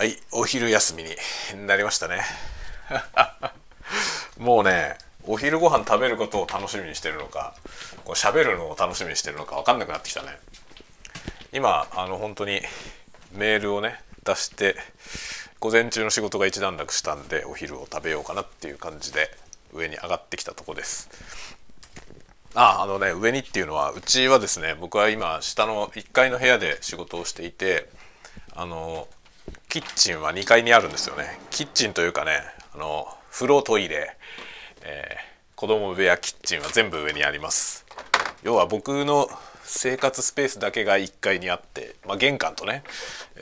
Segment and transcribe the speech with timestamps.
[0.00, 2.22] はいお昼休みになりましたね。
[4.40, 7.54] もうねお昼ご飯食べることを楽しみにしてるのか
[8.06, 10.38] こう喋るのを楽しみにしてるのか分かんなくなってきたね。
[11.52, 12.62] 今あの本当に
[13.32, 14.74] メールをね出して
[15.58, 19.30] 午前中の仕事が一段落したんでお昼を食べようかなっていう感じで
[19.74, 21.10] 上に上がってきたとこです。
[22.54, 27.90] ああのね上にっていうのはうちはですね僕は今下の1階の部屋で仕事をしていて
[28.54, 29.06] あの
[29.68, 31.38] キッチンは2階にあるんですよね。
[31.50, 32.42] キッチンというかね
[32.74, 34.16] あの風呂トイレ、
[34.82, 37.84] えー、子供部屋キッチンは全部上にあります。
[38.42, 39.28] 要は僕の
[39.62, 42.82] 生活スペースだけが1階にあって、まあ、玄関とね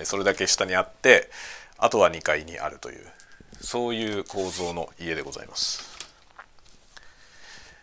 [0.05, 1.31] それだけ下にあって
[1.79, 3.07] あとは2階にあるという
[3.61, 5.97] そういう構造の家でございます、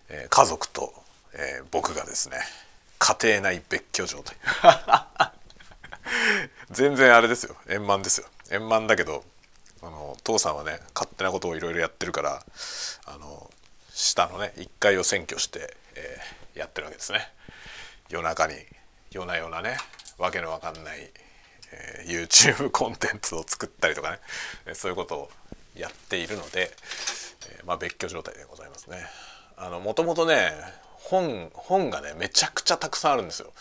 [0.10, 0.94] えー、家族と、
[1.34, 2.38] えー、僕がですね
[3.00, 4.36] 家庭内別居状態。
[6.72, 9.24] 全然あれですよ円満ですよ円満だけど
[9.82, 12.44] あの父さんはね勝手なことをいろいろやってるから
[13.06, 13.50] あの
[13.94, 17.20] 下のね1階を占拠して、えー、やってるわけですね
[18.10, 18.54] 夜中に
[19.12, 19.78] 夜な夜なね
[20.18, 21.12] わけのわかんない、
[21.72, 24.20] えー、YouTube コンテンツを作ったりとかね
[24.74, 25.30] そういうことを
[25.76, 26.72] やっているので、
[27.50, 28.98] えー、まあ、別居状態でございますね。
[29.58, 30.52] あのもともとね
[30.94, 33.52] 本本がねめちゃくちゃたくさんあるんですよ。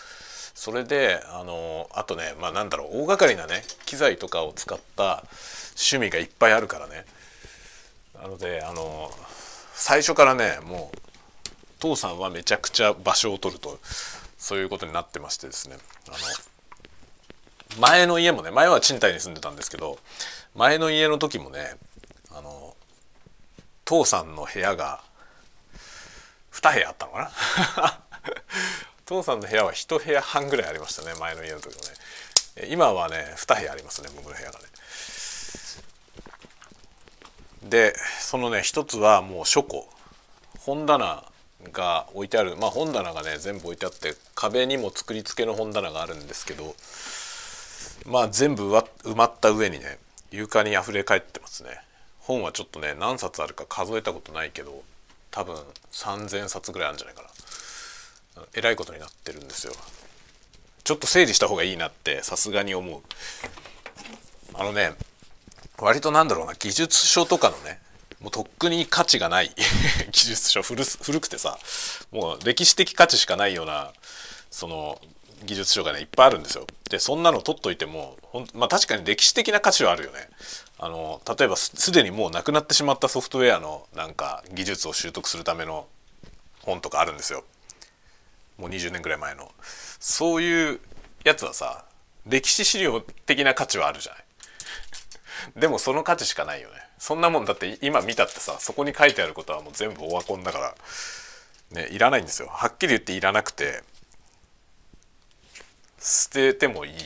[0.54, 5.24] それであのあとねまあなんだろう大掛かりなね機材とかを使った
[5.76, 7.04] 趣味がいっぱいあるからね。
[8.14, 9.10] なのであの
[9.74, 10.98] 最初からねもう
[11.80, 13.78] 父さんはめちゃくちゃ場所を取ると
[14.38, 15.76] そういうことになってましてですね。
[16.08, 16.16] あの
[17.80, 19.98] 前の家もね前は賃貸に住んでたんですけど
[20.54, 21.76] 前の家の時もね
[22.30, 22.76] あの
[23.84, 25.00] 父さんの部屋が
[26.52, 27.32] 2部屋あったのか
[27.76, 28.00] な？
[29.06, 32.68] 父さんの部屋は1部屋半ぐらいありましたね前の家の時もね。
[32.70, 34.64] 今はね2部屋ありますね僕の部屋がね。
[37.68, 39.88] でそのね一つはもう書庫。
[40.60, 41.24] 本棚
[41.72, 42.56] が置いてある。
[42.56, 46.74] まあ本棚がね全部置いてあって壁にも作り付けの本棚があるんですけど
[48.06, 49.98] まあ全部埋まった上にね
[50.30, 51.80] 床にあふれ返ってますね。
[52.20, 54.82] 本はちょっとね何冊あるか数えたことないけど
[55.30, 55.56] 多分
[55.92, 57.28] 3,000冊ぐらいあるんじゃないかな。
[58.54, 59.72] えらいことになってるんですよ
[60.84, 63.00] ちょっと整理した方がいいなってさすがに思う
[64.54, 64.92] あのね
[65.78, 67.80] 割となんだろうな技術書とかのね
[68.20, 69.50] もうとっくに価値がない
[70.12, 70.84] 技術書古
[71.20, 71.58] くてさ
[72.10, 73.92] もう歴史的価値しかないような
[74.50, 75.00] その
[75.44, 76.66] 技術書がねいっぱいあるんですよ。
[76.88, 80.28] でそんなの取っといてもほん、まあ、確かに歴史的な価値はあるよね。
[80.78, 85.86] あの例えばすでにもうなくなってしまったソフトウェアのなんか技術を習得するための
[86.62, 87.44] 本とかあるんですよ。
[88.58, 89.50] もう20年ぐらい前の。
[90.00, 90.80] そういう
[91.24, 91.84] やつはさ
[92.26, 94.24] 歴史資料的な価値はあるじゃない。
[95.56, 96.74] でもその価値しかないよね。
[96.98, 100.74] そんなもんだって今見たってさそこに書いてあることはもう全部オワコンだから
[101.82, 102.48] ねいらないんですよ。
[102.48, 103.82] はっきり言っていらなくて
[105.98, 106.94] 捨ててもいい。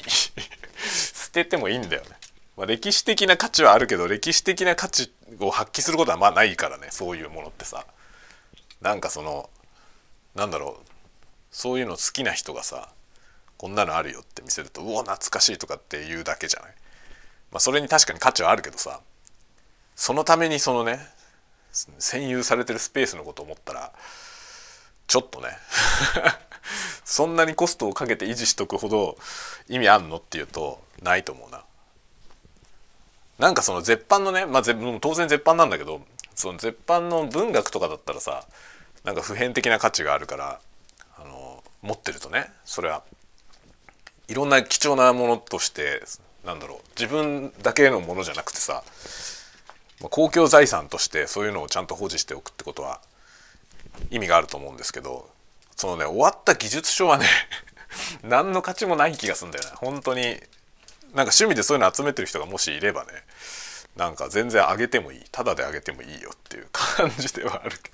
[0.78, 2.10] 捨ててもいいんだよね、
[2.56, 7.86] まあ、歴史的な価値はあるけど歴史的な価値を発揮することはまあないからねそういうものってさ。
[8.80, 9.50] なんかその
[10.34, 10.87] なんだろう
[11.58, 12.88] そういうの好きな人がさ
[13.56, 16.70] こんなのあるよって見せるとうお懐かしいとかって言うだけじゃない？
[17.50, 19.00] まあ、それに確かに価値はあるけどさ
[19.96, 21.00] そのためにそのね
[21.72, 23.92] 占有されてるスペースのことを思ったら
[25.08, 25.48] ちょっとね
[27.04, 29.18] そんなにコストをかけて維持しとくほど
[29.68, 31.64] 意味あんのっていうとないと思うな。
[33.40, 36.02] なんかその絶版のね、まあ、当然絶版なんだけど
[36.36, 38.46] その絶版の文学とかだったらさ
[39.02, 40.60] なんか普遍的な価値があるから
[41.82, 43.02] 持ってるとねそれは。
[44.28, 46.02] いろんな貴重なものとして
[46.44, 48.84] なんだろう自分だけのものじゃなくてさ
[50.10, 53.00] 公共財産としてそういうのをちゃんと保持しておくってことは
[54.10, 55.30] 意味があると思うんですけど
[55.76, 57.26] そのね終わった技術書はね
[58.22, 60.42] 何の価値もない気がすんだよね本当になんか
[61.14, 63.12] 趣味でそういうの集めてる人がもしいればね
[63.98, 65.24] なんか全然あげてもいい。
[65.32, 67.90] ただであげてもいいよっていう感じではあるけ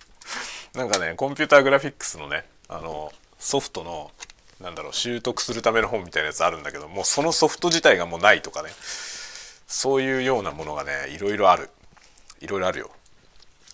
[0.74, 0.80] ど。
[0.80, 3.10] なんかねコンピューターグラフィックスのねあの
[3.44, 4.10] ソフトの
[4.58, 8.70] なんだろう習得するための本みたいなやつあるんだけどもうそのソフト自体がもうないとかね。
[9.66, 11.68] そういうようなものがねいろいろある。
[12.40, 12.90] いろいろあるよ。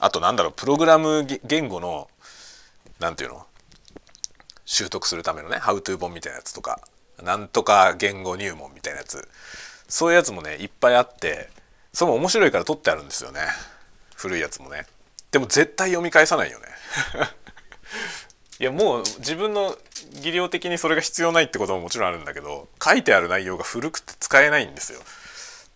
[0.00, 2.08] あとなんだろうプログラム言語の
[2.98, 3.46] 何て言うの？
[4.64, 6.80] 習得するためのね「ハウトゥー本みたいなやつとか
[7.22, 9.28] なんとか言語入門みたいなやつ。
[9.88, 11.48] そういうやつもねいっぱいあって
[11.92, 13.42] それも面白いから取ってあるんですよね。
[14.16, 14.86] 古いやつもね。
[15.30, 16.66] でも絶対読み返さないよね。
[18.60, 19.74] いやもう自分の
[20.20, 25.00] 技量的にそれが必要ないってことももちろんあるんだけど書いてある内容が古くて使えないんですよ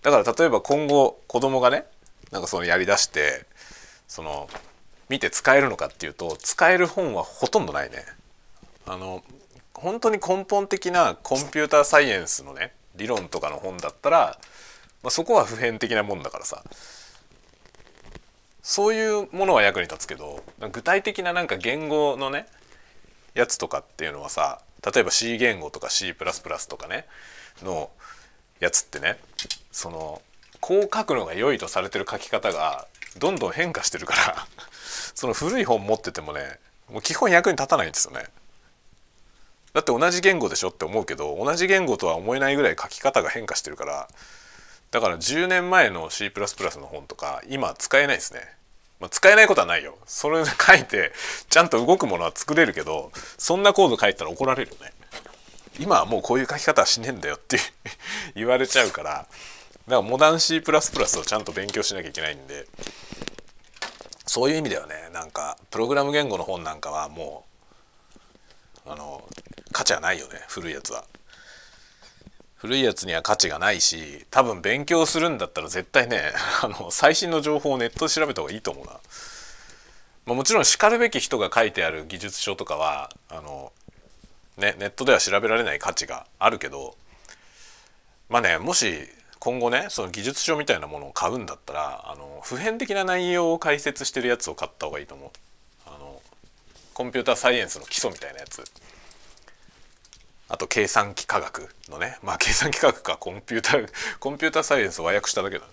[0.02, 1.86] だから例えば今後子供がね
[2.30, 3.46] なんかそのやりだして
[4.06, 4.50] その
[5.08, 8.04] 見て使えるのかっていうと使える本はほとんどないね。
[8.86, 9.22] あの
[9.72, 14.38] 本当に根本的なコンピューターサイエンスのね理論とかの本だったら、
[15.02, 16.62] まあ、そこは普遍的なもんだからさ
[18.62, 20.42] そういうものは役に立つけど
[20.72, 22.46] 具体的ななんか言語のね
[23.34, 26.14] やつとかっていうのはさ例えば C 言語とか C++
[26.68, 27.06] とかね
[27.62, 27.90] の
[28.60, 29.18] やつってね
[29.72, 30.22] その
[30.60, 32.86] こう書くのが良いとされてる書き方が
[33.18, 34.46] どんどん変化してるから
[35.14, 36.58] その古い本持っててもね
[36.88, 38.26] もう基本役に立たないんですよね。
[39.72, 44.08] だって同じ言語でしょって思うけど同じ言語とは思えないぐらい書き方が変化してるから
[44.92, 48.40] だから10年前の C++ の本とか今使えないですね。
[49.04, 49.98] まあ、使えないことはないよ。
[50.06, 51.12] それ書いて
[51.50, 54.92] ちゃんと動くものは作れるけどそんなコード書いたら怒られるよね。
[55.78, 57.58] 今はもうこういう書き方はしねえんだよって
[58.34, 59.26] 言われちゃうからだか
[59.86, 62.66] らモダン C++ をちゃんと勉強しなきゃいけないんで
[64.24, 67.44] そういう意味ではねなんかプログラム言語の本なんかはも
[68.86, 69.28] うあの
[69.72, 71.04] 価値はないよね古いやつは。
[72.64, 76.32] 古いやつには価値がないし多分勉強するんだったら絶対ね
[76.64, 78.92] あの最新の情報をネットで調べた方がいいと思うな。
[80.24, 83.70] まあ、もちろんしかるべき人が書いてある技術書とかはあの、
[84.56, 86.96] ね、ネットでは調べられない価値があるけど
[88.30, 89.10] まあねもし
[89.40, 95.30] 今後ねその技術書みたいなものを買うんだったらあの普遍的な内容を解説してるやつを買った方がいいと思う。
[95.84, 96.22] あの
[96.94, 98.64] コンピューターサイエンスの基礎みたいなやつ
[100.48, 102.18] あと計算機科学のね。
[102.22, 103.88] まあ計算機科学かコンピューター
[104.20, 105.66] コンピューターサイエンスを和訳しただけだ。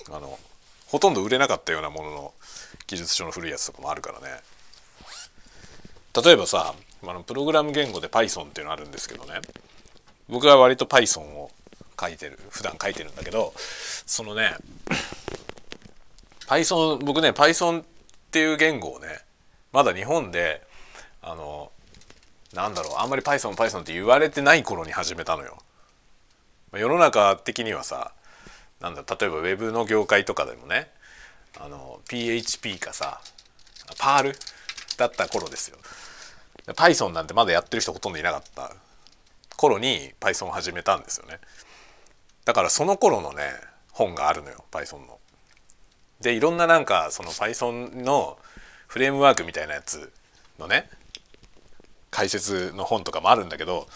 [0.09, 0.37] あの
[0.89, 2.33] ほとんど売れなかったようなものの
[2.87, 4.27] 技術書の古いやつとかもあるからね
[6.23, 9.35] 例えばさあのプログラム言語で Python っていうのあるんですけどね
[10.27, 11.51] 僕は割と Python を
[11.99, 14.55] 書いてる普段書いてるんだけどそのね
[16.47, 17.85] Python 僕ね Python っ
[18.31, 19.07] ていう言語をね
[19.71, 20.61] まだ日本で
[21.21, 21.71] あの
[22.53, 25.57] なんだろうあんまり Python Python って言われてない頃に始めたのよ。
[26.73, 28.11] 世の中的にはさ
[28.81, 30.89] なんだ例えばウェブの業界とかでもね
[31.59, 33.21] あの PHP かさ
[33.97, 34.35] パール
[34.97, 35.77] だった頃ですよ
[36.67, 38.71] Python なんてまだやってる人ほとんどいなかった
[39.57, 41.39] 頃に Python を始めたんですよね
[42.45, 43.43] だからその頃のね
[43.91, 45.19] 本があるのよ Python の。
[46.21, 48.37] でいろんななんかその Python の
[48.87, 50.11] フレームワークみたいなやつ
[50.57, 50.89] のね
[52.11, 53.87] 解説の本とかもあるんだけど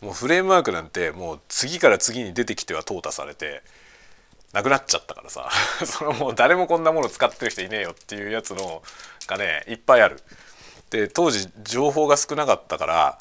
[0.00, 3.62] もうフレームワークなんてもう次から次に出てきては淘汰されて
[4.52, 5.50] なくなっちゃったからさ。
[5.84, 8.82] そのもう誰もこんなもの使ってる人いねえよっていうやつの
[9.26, 10.22] がねいっぱいある。
[10.90, 13.18] で当時情報が少なかったから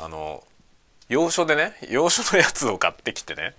[0.00, 0.42] あの
[1.10, 3.54] 洋書でね洋書のやつを買ってきてね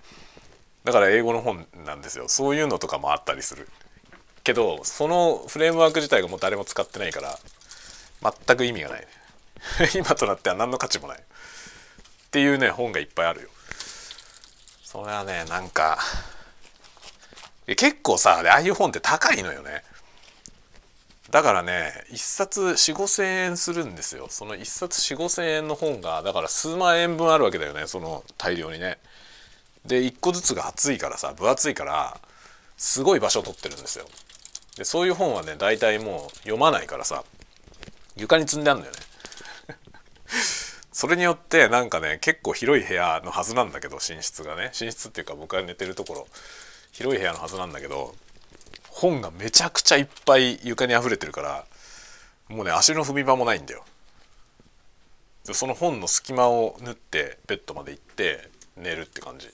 [0.82, 2.28] だから英語の本なんですよ。
[2.28, 3.68] そういうのとかもあったりする。
[4.42, 7.38] けどそのフレームワーク自体がもう誰も使ってないから
[8.46, 9.06] 全く意味がない。
[9.94, 11.18] 今となっては何の価値もない。
[11.18, 11.22] っ
[12.30, 13.48] ていうね本がいっぱいあるよ。
[14.82, 15.98] それはねなんか
[17.66, 19.82] 結構さああいう本って高いのよね。
[21.30, 24.26] だからね1冊4 5千円するんですよ。
[24.28, 28.98] その1冊4 5千円の本がだから数万円分あるわけだよねその大量にね。
[29.86, 32.20] で1個ずつが厚いからさ分厚いから
[32.76, 34.06] すごい場所を取ってるんですよ。
[34.76, 37.24] でそういう本はね大体もう読まないからさ
[38.16, 39.00] 床に積んであるんだよね。
[40.92, 44.70] それによってなんかね結構広い部屋のはずなんだけど寝室がね。
[44.80, 46.28] 寝室っていうか僕が寝てるところ。
[46.94, 48.14] 広い部屋のはずなんだけど
[48.88, 51.64] 本がめちゃくちゃいっぱい床に溢れてるから
[52.48, 53.84] もうね足の踏み場もないんだよ。
[55.52, 59.48] その本の隙間を縫ってベッドまで行って寝るって感じ。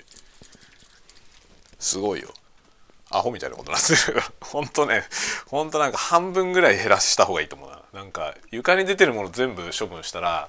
[1.79, 2.29] すごいよ。
[3.11, 5.03] アホみたいなことなんですよほんとね
[5.49, 7.83] ほんとなんか半分ぐらい減らした方がいいと思うな。
[7.93, 10.49] なんか床に出てるもの全部処分したら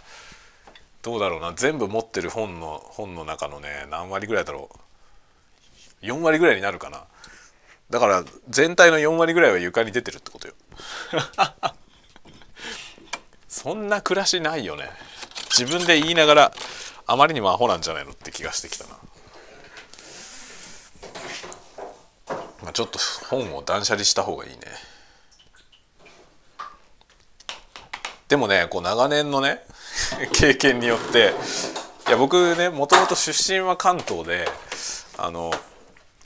[1.01, 1.53] どうだろうな。
[1.55, 4.77] 全部持ってる本の本の中のね何割ぐらいだろう。
[6.01, 7.05] 4割ぐらいになるかな。
[7.89, 10.53] だから全体の4割ぐらいは床に出てるってことよ。
[13.47, 14.89] そんな暮らしないよね。
[15.57, 16.53] 自分で言いながら
[17.05, 18.91] あまりにもアホなんじゃないのって気がしてきたな、
[22.63, 24.59] まあ、ちょっと本を断捨離した方がいいね。
[28.29, 29.61] でもねこう長年のね
[30.31, 31.33] 経験によって
[32.07, 34.49] いや僕ねもともと出身は関東で
[35.17, 35.51] あの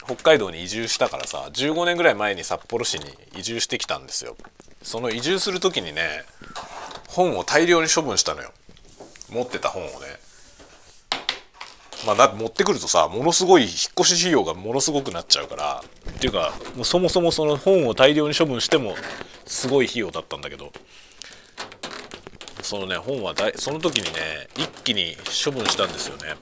[0.06, 3.04] 北海道に移住したからさ15年ぐらい前に札幌市に
[3.36, 4.36] 移住してきたんですよ。
[4.82, 6.24] その移住する時にね
[7.08, 8.52] 本を大量に処分したのよ。
[9.30, 9.94] 持ってた本をね。
[12.06, 18.94] まあだって持ってくるとさものすごい引っ越し費用がものすごくなっちゃうからっていうかもうそもそもその本を大量に処分しても
[19.44, 20.72] すごい費用だったんだけど
[22.62, 26.34] そのね本はだいその時にね一気に処分したんですよね。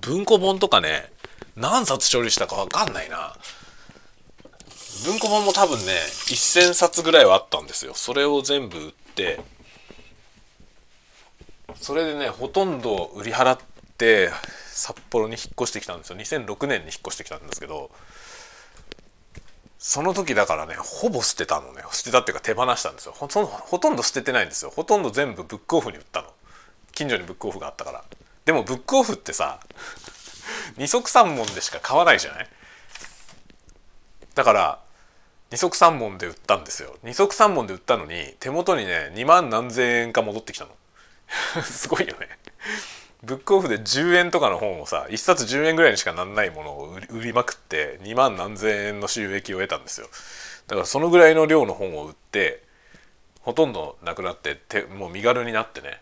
[0.00, 1.10] 文庫本とかね
[1.56, 3.34] 何冊処理したか分かんないな。
[5.04, 5.92] 文庫本も多分ね
[6.26, 7.94] 1,000冊ぐらいはあったんですよ。
[7.94, 9.40] それを全部売って。
[11.76, 13.58] それでねほとんど売り払っ
[13.96, 14.30] て
[14.72, 16.16] 札幌に引っ越してきたんですよ。
[16.18, 17.90] 2006年に引っ越してきたんですけど。
[19.82, 21.82] その時だからねほぼ捨てたのね。
[21.90, 23.14] 捨てたっていうか手放したんですよ。
[23.16, 24.70] ほほほとんど捨ててないんですよ。
[24.70, 26.28] ほとんど全部ブックオフに売ったの。
[26.92, 28.04] 近所にブックオフがあったから。
[28.44, 29.58] でもブックオフってさ
[30.76, 32.48] 二足三門でしか買わないじゃない？
[34.34, 34.78] だから
[35.50, 36.96] 二足三門で売ったんですよ。
[37.02, 40.70] 二足三門で売ったのに手元にね2万何千円か戻ってきたの。
[41.62, 42.28] すごいよね。
[43.22, 50.08] ブックオフで10円とかの本をさ1冊10円ぐらいにしかなんないものを売りまくって2万何千円の収益を得たんですよ。
[50.68, 52.62] だからそのぐらいの量の本を売って
[53.40, 56.00] ほとんどなくなっててもう身軽になってね。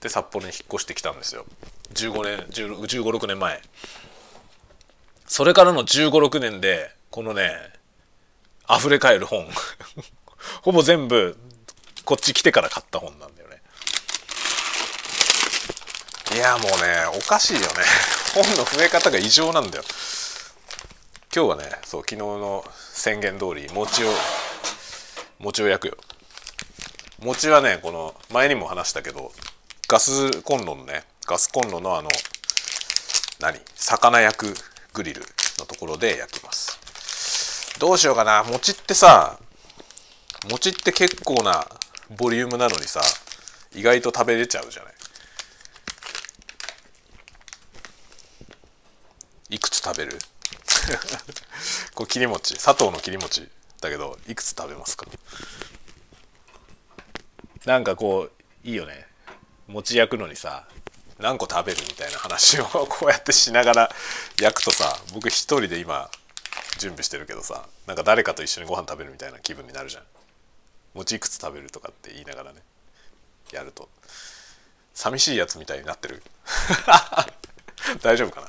[0.00, 1.44] で札幌に引っ越してきたんですよ。
[1.94, 3.60] 15年1 5 6年前。
[5.26, 7.50] それからの1 5 6年でこのね
[8.70, 9.48] 溢れ返る本。
[10.62, 11.36] ほぼ全部
[12.04, 13.62] こっち来てから買った本なんだよね。
[16.34, 17.66] いやもうねおかしいよね。
[18.34, 19.84] 本の増え方が異常なんだよ。
[21.34, 24.12] 今日はねそう昨日の宣言通り餅を
[25.38, 25.96] 餅を焼くよ。
[27.20, 29.32] 餅はねこの前にも話したけど
[29.88, 32.08] ガスコンロのねガスコンロのあの
[33.40, 33.60] 何？
[33.76, 34.54] 魚焼く
[34.94, 35.20] グリル
[35.58, 37.78] のところで焼きます。
[37.78, 38.42] どうしようかな。
[38.44, 39.38] 餅ってさ
[40.50, 41.66] 餅って結構な
[42.16, 43.00] ボリュームなのにさ
[43.74, 44.92] 意外と食べれちゃうじゃない。
[49.50, 50.18] いくつ食べる？
[51.94, 52.56] これ切り餅。
[52.56, 53.48] 砂糖の切り餅
[53.80, 55.06] だけどいくつ食べますか？
[57.66, 58.30] なんかこ
[58.64, 59.05] ういいよね。
[59.68, 60.66] 餅焼くのにさ
[61.18, 63.94] 何個食べるみたいな話を こうやってしながら
[64.40, 66.10] 焼くとさ僕一人で今
[66.78, 70.02] 準備してるけどさなんか誰かと一緒にご飯食べるみたいな気分になるじゃん。
[70.94, 72.60] 餅いくつ食べるとかって言いながらね。
[73.52, 73.88] やると。
[74.94, 76.22] 寂しいやつみたいになってる。
[78.02, 78.48] 大丈夫かな。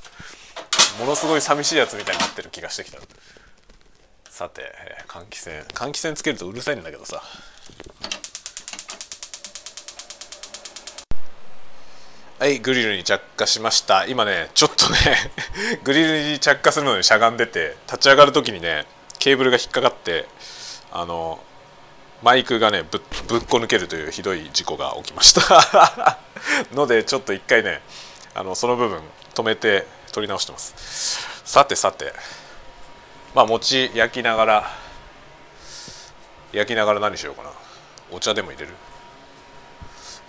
[0.99, 2.99] ものすごい寂しいやつみたいになってる気がしてきた。
[4.29, 4.73] さて
[5.07, 5.57] 換気扇。
[5.73, 7.21] 換気扇つけるとうるさいんだけどさ。
[12.39, 14.05] はいグリルに着火しました。
[14.05, 15.31] 今ねちょっとね
[15.83, 18.85] グリルに着火するのにしゃがんでて立ち上がる時にね
[19.17, 20.27] ケーブルが引っかかって
[20.91, 21.43] あの
[22.21, 26.19] マイクがねぶぶっこ抜けるというひどい事故が起きました。
[26.73, 27.81] のでちょっと一回ね
[28.35, 29.01] あのその部分
[29.33, 31.41] 止めて撮り直してます。
[31.43, 32.13] さてさて
[33.33, 34.71] まあ餅焼きながら
[36.51, 37.49] 焼きながら何しようかな。
[38.11, 38.75] お茶でも入れる？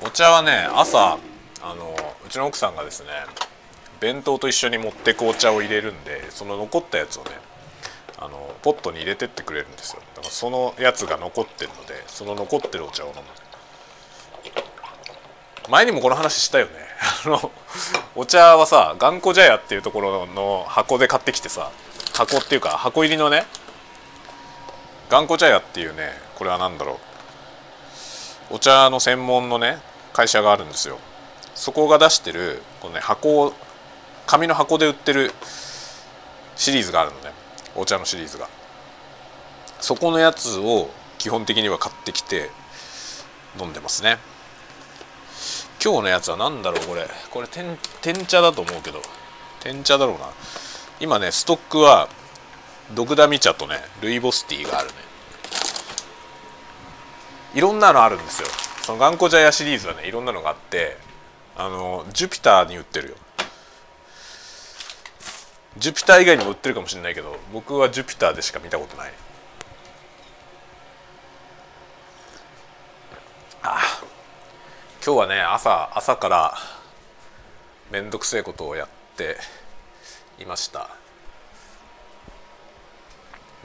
[0.01, 1.19] お茶はね朝
[1.63, 3.09] あのうちの奥さんがですね
[4.01, 7.31] 弁当と一緒に持って紅茶を入れるんでその残ったやつをね
[8.21, 10.03] あのポットに入れてってくれるんですよ。
[10.17, 13.23] だからそのやつが残ってるのでその残ってるお茶を飲む。
[15.71, 16.73] 前にもこの話したよね。
[17.25, 17.53] あの
[18.17, 21.71] お茶はさ頑固茶屋っていうところの箱で買ってきてさ
[22.15, 23.47] 箱っていうか箱入りのね
[25.09, 26.99] 頑固茶屋っていうねこれは何だろ
[28.51, 28.55] う。
[28.55, 29.81] お茶の専門のね
[30.13, 30.99] 会社があるんですよ。
[31.59, 33.53] そこが出してるこのね箱を
[34.27, 35.33] 紙の箱で売ってる
[36.55, 37.33] シリーズがあるのね。
[37.75, 38.49] お茶のシリーズが。
[39.81, 40.89] そこのやつを
[41.19, 42.51] 基本的には買ってきて
[43.61, 44.19] 飲んでますね。
[45.83, 47.09] 今日のやつは何だろうこれ。
[47.31, 49.03] これ天天茶だと思うけど。
[49.59, 50.31] 天茶だろうな。
[51.01, 52.09] 今ねストックは
[52.95, 54.95] ドクダミ茶とねルイボスティーがあるね。
[57.55, 58.49] いろんなのあるんですよ。
[58.83, 61.08] その頑固茶屋シリーズはねいろんなのがあって
[61.59, 63.17] あのジュピターに売ってるよ。
[65.77, 69.13] ジュピター以外にも売ってるかもしれないけど僕はジュピターでしか見たことない。
[73.63, 73.81] あ
[75.05, 76.55] 今日はね朝朝から
[77.91, 79.37] めんどくせえことをやって
[80.39, 80.91] いました。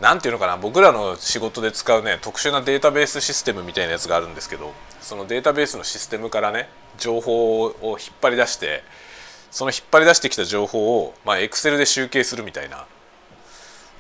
[0.02, 8.84] なんていうのかな僕らの仕事で使うね特殊なデータベースシステムみたいなやつがあるんですけどそのデータベースのシステムからね情報を引っ張り出して
[9.52, 12.86] その引っ張り出してきた情報をまあ Excel で集計するみたいな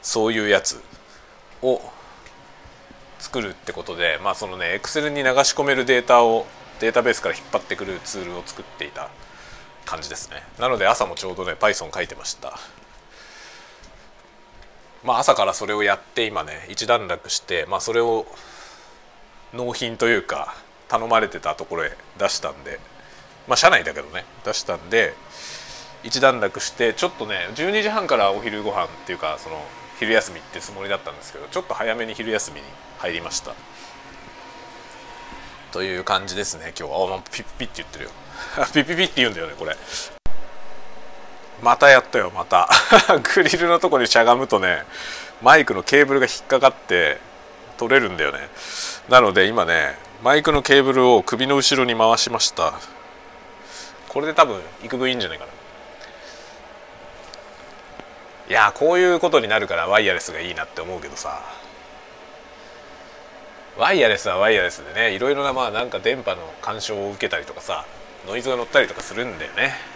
[0.02, 0.82] そういうやつ
[1.62, 1.80] を
[3.20, 6.48] 作るってことでまあそのね Excel に流し込めるデータを
[6.80, 9.10] データベースから引っ張ってくるツールを作っていた
[9.86, 10.44] 感じですね。
[10.60, 12.60] なので朝もちょうどね Python 書いてました。
[15.04, 18.26] まあ朝からそれをやって今ね一段落してまあそれを
[19.54, 20.56] 納品というか
[20.88, 22.80] 頼まれてたところへ出したんで
[23.48, 25.14] まあ社内だけどね出したんで
[26.04, 29.62] 一段落してちょっとね12時半からお昼ご飯っていうかその
[30.00, 32.68] 昼休みってつもりだったんですけどちょっと早めに昼休みに
[32.98, 33.54] 入りました。
[35.72, 37.18] という感じですね今日は。
[37.18, 38.12] あピッピッって言ってるよ。
[38.74, 39.76] ピッピッピって言うんだよねこれ。
[41.64, 42.68] またやったよまた。
[43.34, 44.84] グリルのとこにしゃがむとね
[45.42, 47.20] マイクのケーブルが引っかかって
[47.78, 48.50] 取れるんだよね。
[49.08, 52.74] なので今ねマイクのケーブルを首の後ろに回しました。
[54.10, 55.52] これで多分幾分いいんじゃないかな。
[58.50, 61.42] いやこういうことになるからワイヤレスがいいなって思うけどさ。
[63.78, 67.86] ワイヤレスはワイヤレスでねいろいろなまあなんか電波の干渉を受けたりとかさ
[68.28, 69.93] ノイズが乗ったりとかするんだよね。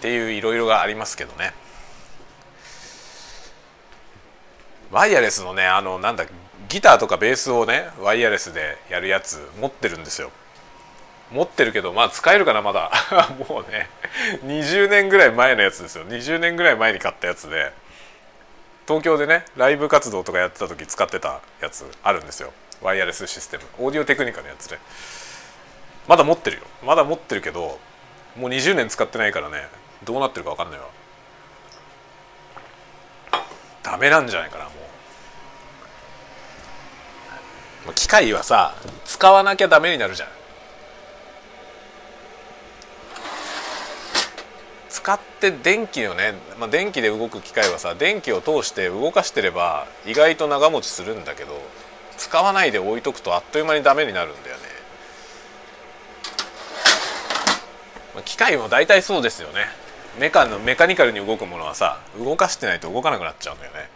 [0.00, 1.52] っていういろいろがありますけどね。
[4.90, 6.24] ワイヤレスのねあのなんだ
[6.70, 10.30] ギターとかベースをねワイヤレスでやるやつ持ってるんですよ。
[11.30, 12.90] 持ってるけどまあ使えるかなまだ。
[13.46, 13.90] もうね
[14.46, 16.06] 20年ぐらい前のやつですよ。
[16.06, 17.70] 20年ぐらい前に買ったやつで。
[18.88, 22.54] 東京でねライブ活動とかやってた時使ってたやつあるんですよ。
[22.80, 23.64] ワイヤレスシステム。
[23.78, 24.78] オーディオテクニカのやつで。
[26.08, 26.62] まだ持ってるよ。
[26.82, 27.78] まだ持ってるけど
[28.36, 29.68] もう20年使ってないからね。
[30.04, 30.86] どうなってるか分かんないわ。
[33.82, 34.70] ダメなんじゃないかなも
[37.88, 37.94] う。
[37.94, 40.28] 機械はさ使わなきゃダメになるじゃん。
[44.88, 51.58] 使って電気をね、まあ、電気で動く機械はさ電気を通して動かしてれば意外と長持ちするんだけど
[52.18, 54.62] 使わないで置いとくとあっという間にダメになるんだよね、
[58.14, 59.79] まあ、機械も大体そうですよね。
[60.18, 63.88] メカのメカニカルに動くものはさ動かしてないと動かなくなっちゃうんだよね。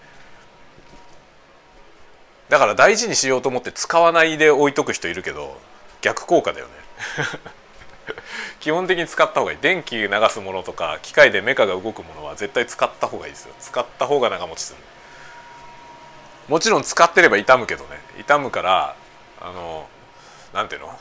[2.49, 5.59] だから大事にしようと思って使わないで置いとく人いるけど
[6.03, 6.73] 逆効果だよね。
[8.61, 9.59] 基本的に使った方がいい。
[9.61, 13.55] 電気流すものとか機械でメカが動くものは絶対使った方がいいですよ。
[13.61, 14.79] 使った方が長持ちする。
[16.49, 17.99] もちろん使ってれば傷むけどね。
[18.19, 18.95] 傷むから
[19.41, 19.89] あの
[20.53, 20.99] なんていうの？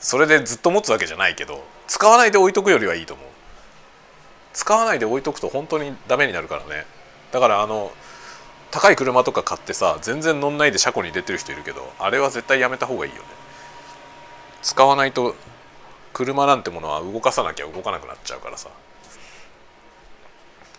[0.00, 3.26] それでずっと持つわけじゃないけど使わないで置いとくよりはいいと思う。
[4.52, 6.86] 使わないで置いとくと本当にダメになるからね。
[7.32, 7.90] だからあの
[8.70, 13.24] 高い車とか買ってさ全然乗んないで車庫に出てる人いるけどあれは絶対やめた方がいいよね。
[14.62, 15.34] 使わないと
[16.12, 18.68] 車なんてものは動かさなきゃ動かなくなっちゃうからさ。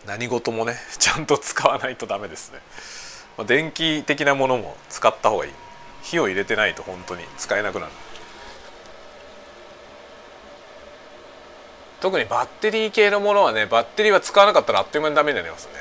[0.06, 2.60] 何事もねちゃんと使わないとダメですね、
[3.38, 5.52] ま、電気的なものも使った方がいい。
[6.02, 7.92] 火を入れてないと本当に使えなくなる。
[12.02, 15.74] 特にバッテリー系のものはねバッテリーは使わなかったらあっという間にダメになりますね。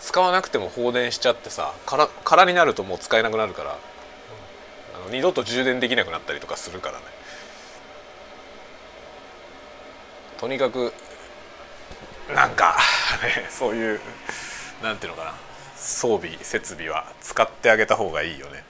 [0.00, 3.76] 使わなくても放電しちゃってさ空空になるともう使えなくなるから
[4.94, 7.04] あの二度と充電できなくなったりとかするからね。
[10.38, 10.92] とにかく
[12.32, 12.76] なんか
[13.22, 14.00] ねそういう
[14.82, 15.34] なんていうのかな。
[15.76, 18.64] 装備設備は使ってあげた方がいいよね。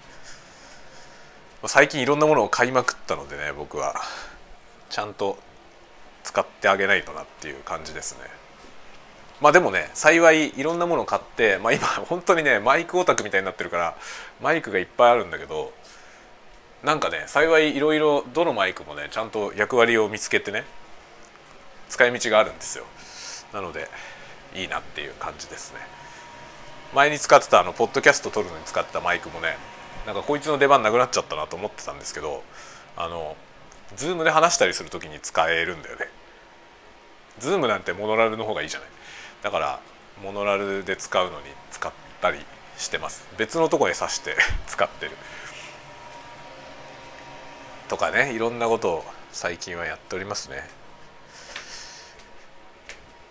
[1.66, 4.00] 最近いろんなものを買いまくったのでね僕は。
[4.90, 5.38] ちゃんと
[6.24, 8.20] 使ってあげないとなっていう感じですね。
[9.40, 13.96] まあでもね幸いいろんなものを買ってまあ今本当にねマイクオタクみたいになってるから
[14.40, 15.72] マイクがいっぱいあるんだけど
[16.82, 20.64] なんかね幸いいろいろどのマイクもねちゃんと役割を見つけてね
[21.88, 22.84] 使い道があるんですよ。
[23.52, 23.88] なので
[24.54, 25.80] いいなっていう感じですね。
[26.94, 29.56] 前に使ってたあのポッドキャスト録るのに使ってたマイクもね
[30.06, 32.42] なんかこいつの出番なくなっちゃったなと思ってたんですけど
[32.96, 33.36] あの
[33.94, 36.08] Zoomで話したりする時に使えるんだよね。
[37.38, 38.88] Zoomなんてモノラルの方がいいじゃない。
[39.42, 39.80] だから
[40.22, 42.38] モノラルで使うのに使ったり
[42.78, 43.26] してます。
[43.36, 45.12] 別のとこに挿して 使ってる。
[47.88, 50.68] とかねいろんなことを最近はやっておりますね。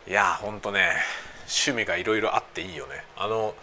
[0.07, 0.95] いやほんとね
[1.41, 3.03] 趣味がいろいろあっていいよね。
[3.17, 3.55] あの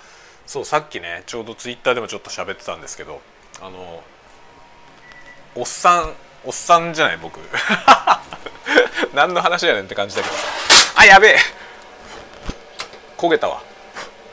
[0.47, 3.21] そうさっきねちょうどツイッターでもちょっと喋ってたんですけど
[3.61, 4.03] あの
[5.55, 7.41] おっさんおっさんじゃない僕。
[9.15, 10.35] 何の話やねんって感じだけど。
[10.35, 10.43] さ
[10.97, 11.39] あやべえ。
[13.17, 13.63] 焦げたわ。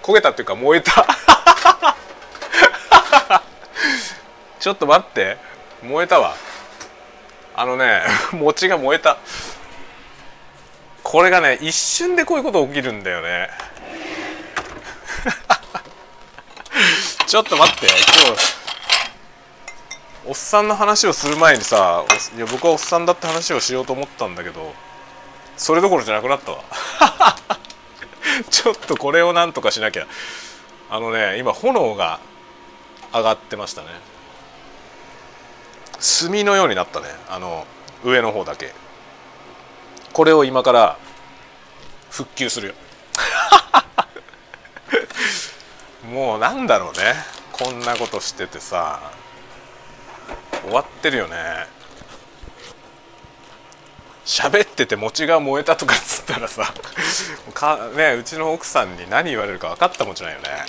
[0.01, 1.05] 焦げたっていうか燃えた。
[4.59, 5.37] ちょっと待って。
[5.83, 6.33] 燃えたわ。
[7.55, 9.17] あのね餅が燃えた。
[11.03, 13.49] これがね一瞬でこういうこと起きるんだよね。
[17.27, 17.85] ちょっと待って。
[17.85, 18.58] 今日
[20.29, 22.05] おっさんの話をする前にさ
[22.37, 24.73] いや僕はおっさんだって話をしようと思ったんだけど
[25.57, 26.63] それどころじゃなくなったわ。
[28.49, 30.07] ちょっとこれをなんとかしなきゃ。
[30.89, 32.19] あのね今炎が
[33.11, 33.87] 上がってましたね。
[35.99, 37.07] 炭のようになったね。
[37.27, 37.65] あの
[38.05, 38.71] 上の方だけ。
[40.13, 40.97] これを今から
[42.09, 42.73] 復旧するよ。
[46.09, 47.15] もうなんだろうね。
[47.51, 49.18] こんなことしててさ。
[50.69, 51.35] 終わってるよね。
[54.25, 56.71] 喋ってて餅が燃えたとかっつったらさ
[57.55, 60.65] か、ね、うちの奥さんに何言われるか分かったもんじゃないよね。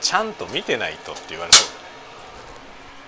[0.00, 1.62] ちゃんと見てないとって言われそ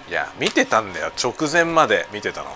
[0.08, 1.12] ういや見てたんだよ。
[1.16, 2.54] 直前まで見てたの。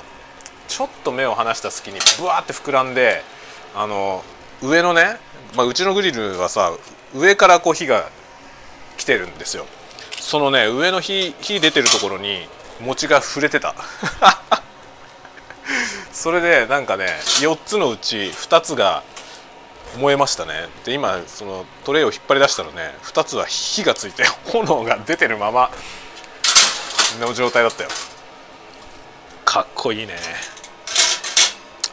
[0.68, 3.24] ちょっと目を離した隙にブワーって膨らんで
[3.74, 4.22] あの
[4.62, 5.16] 上のね、
[5.54, 6.72] まあ、うちのグリルはさ
[7.14, 8.10] 上からこう火が
[8.98, 9.66] 来てるんですよ。
[10.26, 12.48] そのね上の火火出てるところに
[12.80, 13.76] 餅が触れてた。
[16.12, 19.04] それでなんかね4つのうち2つが
[19.98, 20.68] 燃えましたね。
[20.84, 25.70] で今そのトレイを引っ張り出したらね2つは火がついて 炎が出てるまま
[27.20, 27.90] の状態だったよ。
[29.44, 30.18] かっこいいね。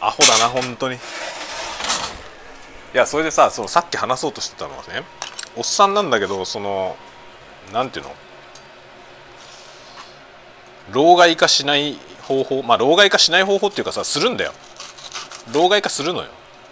[0.02, 0.96] アホだな本当に。
[0.96, 1.00] い
[2.94, 5.04] やそれでさそのさっき話そうとしてたのはね
[5.56, 6.98] おっさんなんだけどその
[7.72, 8.23] なんていうの？
[10.92, 14.54] 老害化しない方法まあ老害化しない方法っていうかさするんだよ。
[15.54, 16.30] 老害化するのよ。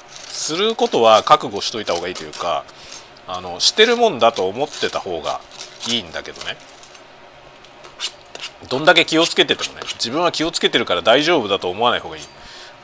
[0.09, 2.63] することは覚悟しといた方がいいというか
[3.27, 5.41] あのしてるもんだと思ってた方が
[5.89, 6.57] いいんだけどね。
[8.69, 12.23] どんだけ気をつけててもね自分は気をつけてるから大丈夫だと思わない方がいい。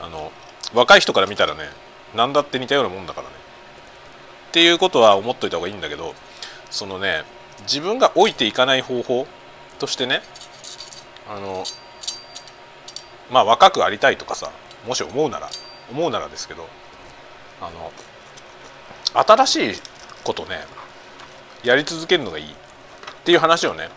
[0.00, 0.32] あの
[0.74, 1.70] 若い人から見たらね
[2.14, 3.34] 何だって似たようなもんだからね。
[4.48, 6.14] っていうことは思っといた方がいいんだけど
[6.70, 7.22] そのね
[7.62, 9.26] 自分が老いていかない方法
[9.78, 10.22] としてね
[11.28, 11.64] あの
[13.30, 14.50] まあ若くありたいとかさ
[14.86, 15.48] もし思うなら
[15.90, 16.66] 思うならですけど
[17.60, 17.92] あの
[19.26, 19.80] 新しい
[20.24, 20.60] ことね
[21.62, 22.54] やり続けるのがいいっ
[23.24, 23.88] ていう話をね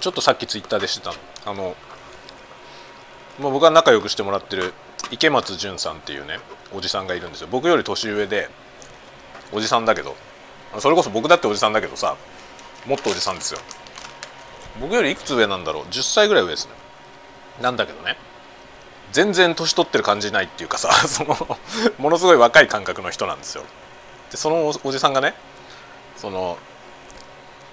[0.00, 1.16] ちょっとさっきツイッターでしてたの。
[1.44, 1.76] あの
[3.38, 4.74] もう僕は仲良くしてもらってる
[5.10, 6.38] 池松淳さんっていうね
[6.74, 7.48] おじさんがいるんですよ。
[7.50, 8.48] 僕より年上で
[9.52, 10.16] おじさんだけど
[10.78, 12.16] それこそ僕だっておじさんだけどさ
[12.86, 13.60] もっとおじさんですよ。
[14.80, 16.72] 僕よりいくつ上なんだろう？10歳ぐらい上ですね。
[17.60, 18.16] なんだけどね。
[19.12, 21.58] 全然年取ってる感じないっていうかさ その
[21.98, 23.64] ものすごい若い感覚の人なんですよ。
[24.30, 25.34] でそのおじさんがね
[26.16, 26.58] その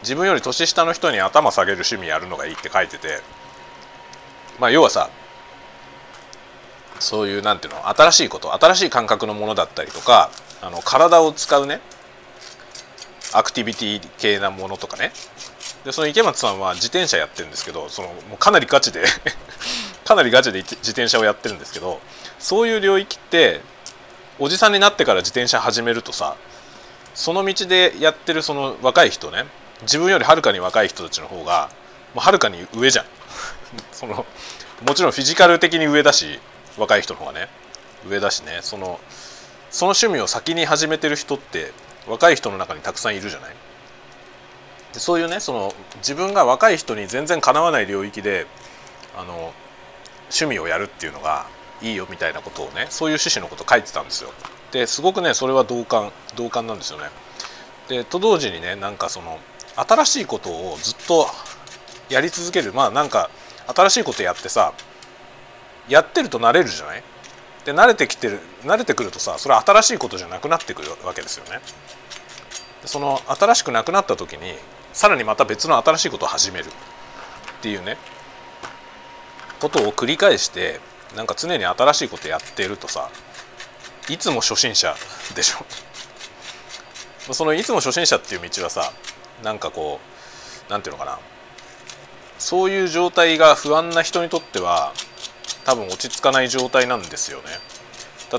[0.01, 3.21] 自分より年下の人に頭下げる趣味やるのがいいって書いてて
[4.59, 5.09] まあ要はさ
[6.99, 10.31] そういうなんていうの新しいこと新しい感覚のものだったりとか
[10.61, 11.79] あの体を使うね
[13.31, 15.13] アクティビティ系なものとかね
[15.85, 19.03] でその池松さんは自転車やってるんですけどそのもうかなりガチで
[20.05, 22.01] かなりガチで自転車をやってるんですけど
[22.39, 23.61] そういう領域って
[24.39, 26.35] おじさんになってから自転車始めるとさ
[27.15, 29.45] その道でやってるその若い人ね
[29.81, 31.69] 自分よりはるかに若い人たちの方が
[32.13, 33.05] もうはるかに上じゃん。
[33.93, 34.25] その
[34.85, 36.39] もちろんフィジカル的に上だし
[36.77, 37.49] 若い人の方がね
[38.07, 38.99] 上だしねその
[39.71, 41.71] その趣味を先に始めてる人って
[42.07, 43.55] 若い人の中にたくさんいるじゃない？
[44.93, 48.47] でそういうねその自分が若い人に全然かなわない領域で
[49.17, 49.53] あの
[50.29, 51.47] 趣味をやるっていうのが
[51.81, 54.31] いいよみたいなことをねそういう趣旨のこと書いてたんですよ。
[54.71, 57.05] ですごくねそれは同感同感なんですよね。
[57.87, 59.39] でと同時にねなんかその
[59.75, 61.27] 新しいことをずっと
[62.09, 63.29] やり続けるまあなんか
[63.75, 64.73] 新しいことやってさ
[65.87, 67.03] やってると慣れるじゃない？
[67.65, 71.59] で慣れてきてる慣れてくるとさそれは新しいことじゃなくなってくるわけですよね。
[72.85, 74.53] その新しくなくなった時に
[74.99, 76.69] さらにまた別の新しいことを始めるっ
[77.61, 77.95] ていうね
[79.61, 80.81] ことを繰り返して
[81.15, 83.09] なんか常に新しいことやってるとさ
[84.09, 84.93] いつも初心者
[85.35, 85.63] でしょ。
[87.33, 88.91] そのいつも初心者っていう道はさ
[89.41, 90.01] なんかこ
[90.67, 91.17] うなんていうのかな。
[92.37, 94.91] そういう状態が不安な人にとっては
[95.63, 97.57] 多分落ち着かない状態なんですよね。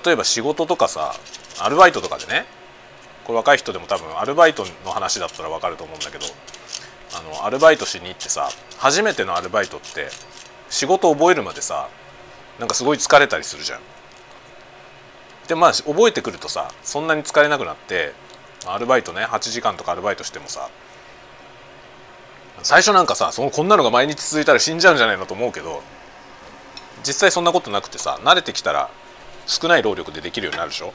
[0.04, 1.14] 例えば仕事とかさ
[1.58, 2.44] アルバイトとかでね
[3.24, 6.24] これ若い人でも多分アルバイトの話だったら分かると思うんだけど
[7.14, 10.08] あのアルバイトしに行ってさ初めてのアルバイトって
[10.68, 11.88] 仕事覚えるまでさ
[12.58, 13.80] なんかすごい疲れたりするじゃん。
[15.48, 18.12] でまあ覚えてくるとさそんなに疲れなくなって
[18.66, 20.68] アルバイトね8時間とかアルバイトしてもさ
[22.62, 25.82] 最初なんかさそのこんなのが毎日続いたら死んじゃうんじゃないのと思うけど
[27.04, 28.90] 実際そんなことなくてさ慣れてきたら
[29.46, 30.92] 少ない労力でできるようになるでしょ？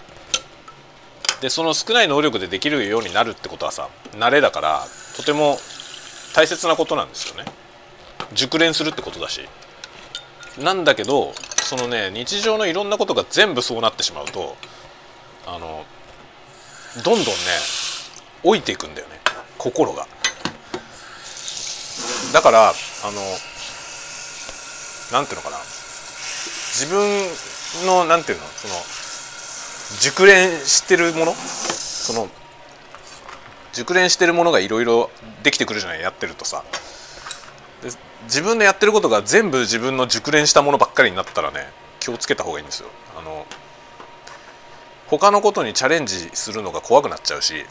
[1.41, 4.83] でその少ない能力でできるようになるってことはさ慣れだから
[5.15, 5.57] とても
[6.33, 7.45] 大切なことなんですよね。
[8.33, 9.47] 熟練するってことだし。
[10.59, 14.55] なんだけどそのね日常のいろんなことが全部そうなってしまうと
[15.45, 15.85] あの
[17.03, 17.31] どんどんね
[18.43, 19.19] 老いていくんだよね。
[19.57, 20.07] 心が。
[22.33, 22.73] だからあ
[23.11, 23.21] の
[25.11, 25.57] なんていうのかな。
[25.57, 27.27] 自分
[27.85, 28.45] のなんていうの？
[28.47, 28.73] その
[29.99, 31.33] 熟練してるもの？
[31.33, 32.27] その
[33.73, 35.09] 熟練してるものがいろいろ
[35.43, 36.01] できてくるじゃない？
[36.01, 36.63] やってるとさ。
[37.81, 37.89] で
[38.23, 41.67] 自分でやってることが全部自分の熟練したものばっかりになったらね
[41.99, 42.89] 気をつけた方がいいんですよ。
[43.17, 43.45] あの
[45.07, 47.65] 他のことにチャレンジするのが怖くなっちゃうし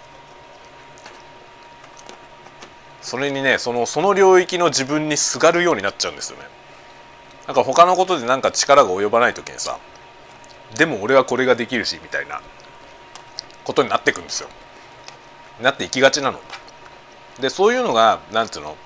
[3.02, 6.44] それにねそのその領域の自分にすがるようになっちゃうんですよね。
[7.46, 9.78] なんか他のことでなんか力が及ばない時にさ
[10.76, 12.40] でも俺はこれができるしみたいな
[13.64, 14.48] ことになっていくんですよ。
[15.60, 16.40] なっていきがちなの。
[17.40, 18.76] でそういうのがなんていうの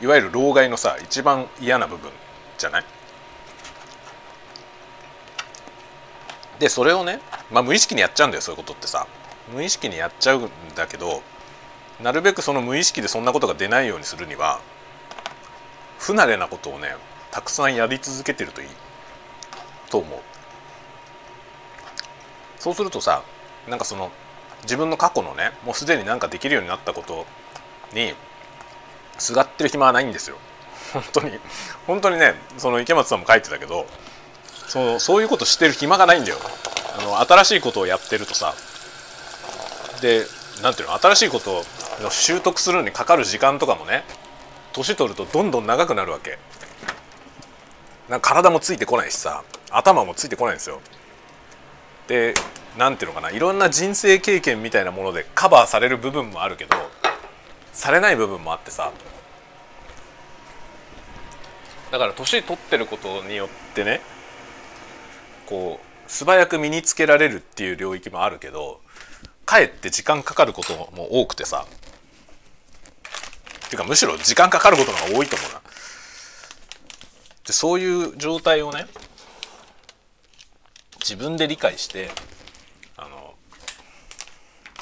[0.00, 2.10] いわゆる老害のさ一番嫌な部分
[2.58, 2.84] じゃない？
[6.58, 7.20] でそれをね、
[7.50, 9.06] まあ、無意識にやっちゃうんだよそういうことってさ。
[9.52, 11.22] 無意識にやっちゃうんだけど
[12.02, 14.60] なるべくその無意識でそんなことが出ないようにするには
[16.00, 16.96] 不慣れなことをね
[17.30, 18.68] たくさんやり続けてるといい
[19.88, 20.18] と思う。
[22.58, 23.22] そうするとさ
[23.68, 24.10] なんかその
[24.62, 27.26] 自分の過去のねもうすでになんかできるようになったこと
[27.94, 28.14] に
[29.18, 30.36] すがってる暇はないんですよ。
[30.92, 31.38] 本当に。
[31.86, 33.86] 本当にねその池松さんも書いてたけど
[34.66, 36.38] そうそういうことしてる暇がないんだよ。
[36.98, 38.54] あの新しいことをやってるとさ
[40.00, 40.24] で
[40.62, 44.04] なんていうの新しいことを習得するのにかかる時間とかもね
[44.72, 46.38] 年取るとどんどん長くなるわけ。
[48.08, 50.80] なんか体もついてこないしさ頭もついてこないんですよ。
[52.08, 52.34] で
[52.78, 56.76] 何ていうのかないろんな人生経験みたいなものでカバーされる部分もあるけど
[57.72, 58.92] されない部分もあってさ
[61.90, 64.00] だから年取ってることによってね
[65.46, 68.80] こう素早く身につけられるっていう領域もあるけど
[69.44, 71.66] かえって時間かかることも多くてさ
[73.66, 75.60] っていうかむしろ時間かかることの方が多いと思うな。
[77.46, 78.86] でそういう状態をね
[81.08, 82.10] 自分で理解して
[82.96, 83.34] あの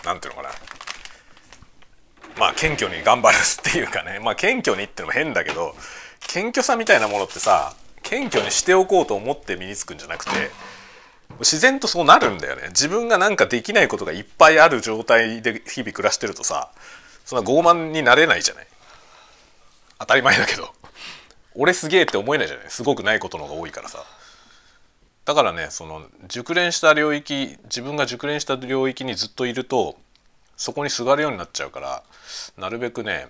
[0.06, 0.54] なんていうのかな。
[2.38, 4.20] まあ謙虚に頑張るっていうかね。
[4.22, 5.74] まあ謙虚にってのも変だけど
[6.26, 10.30] 謙虚さみたいなものってさ謙虚にしておこうと思って身につくんじゃなくて
[11.40, 12.68] 自然とそうなるんだよね。
[12.68, 16.70] 自分がなんかできないことがいっぱいある状態で日々暮らしてるとさ
[17.26, 18.66] そんな傲慢になれないじゃない。
[19.98, 20.72] 当たり前だけど。
[21.54, 22.66] 俺すげえって思えないじゃない。
[22.70, 24.02] すごくないことの方が多いからさ。
[25.24, 29.96] だからねその熟練した領域自分が熟練した領域にずっといると
[30.56, 32.02] そこにすがるようになっちゃうから
[32.58, 33.28] なるべくね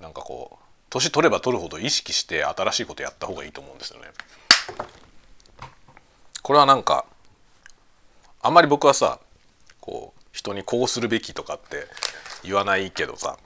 [0.00, 4.06] なんかこう年取れば取るほど意識して新しいことやった方がいいと思うんですよね。
[6.42, 7.06] これはなんか
[8.42, 9.18] あんまり僕はさ
[9.80, 11.86] こう人にこうするべきとかって
[12.42, 13.38] 言わないけどさ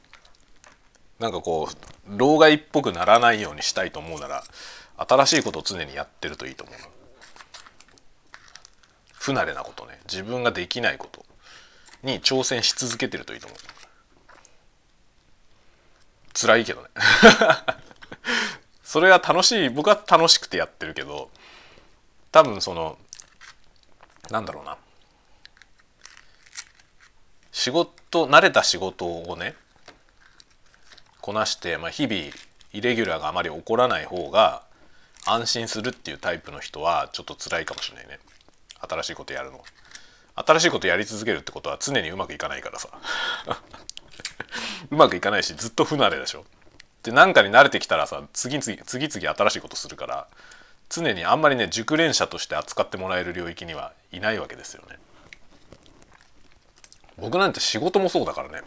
[1.20, 4.42] なんかこう老害っぽくならないようにしたいと思うなら
[4.96, 6.97] 新しいことを常にやってるといいと思う
[9.28, 9.98] 不慣れなことね。
[10.10, 11.24] 自分ができないこと。
[12.02, 13.58] に挑戦し続けてるといいと思う。
[16.32, 16.88] 辛いけどね。
[18.82, 19.68] それは楽しい。
[19.68, 21.30] 僕は楽しくてやってるけど
[22.32, 22.98] 多分その
[24.30, 24.78] なんだろうな。
[27.52, 29.56] 仕事慣れた仕事をね
[31.20, 32.14] こなして、まあ、日々
[32.72, 34.62] イレギュラーがあまり起こらない方が
[35.26, 38.20] 安心するっていうタイプの人はちょっと辛いかもしれないね。
[38.80, 39.62] 新しいことやるの。
[40.34, 42.88] 新しいことやり続けるってことは常にうまくいかないからさ。
[44.90, 46.44] うまくいかないしずっと不慣れでしょ。
[47.02, 50.26] で何かに慣れてきたらさ次々次々新しいことするから
[50.88, 54.98] 常にあんまりね熟練者として扱ってもらえる領域にはいないわけですよね。
[57.16, 58.62] 僕なんて仕事もそうだからね。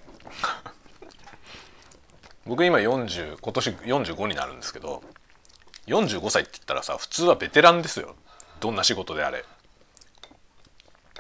[2.46, 5.04] 僕今40今年45になるんですけど
[5.88, 8.16] 45歳って言ったらさ普通はベテランですよ。
[8.60, 9.46] どんな仕事であれ。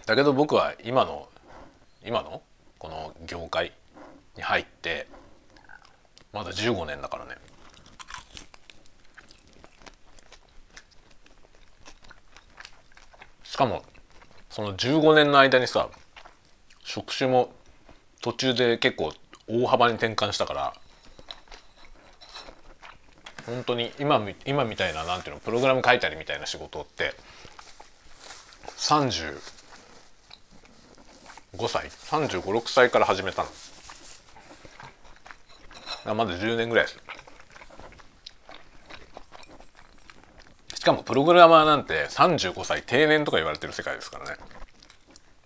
[0.06, 1.28] だけど僕は今の
[2.04, 2.42] 今の
[2.80, 3.72] この業界
[4.36, 5.08] に入って
[6.34, 7.36] まだ15年だからね。
[13.44, 13.84] しかも
[14.50, 15.90] その15年の間にさ
[16.84, 17.54] 職種も
[18.22, 19.14] 途中で結構
[19.48, 20.74] 大幅に転換したから
[23.46, 27.14] 本当に今今みたいななんていうのプログラム書いたりみたいな仕事って
[31.58, 31.88] 35歳。
[31.88, 33.44] 3 5 6歳から始めた
[36.06, 36.16] の。
[36.16, 37.00] まだ10年ぐらいです。
[40.76, 44.38] しかもプログラマーなんて35歳定年とか言われてる世界ですからね。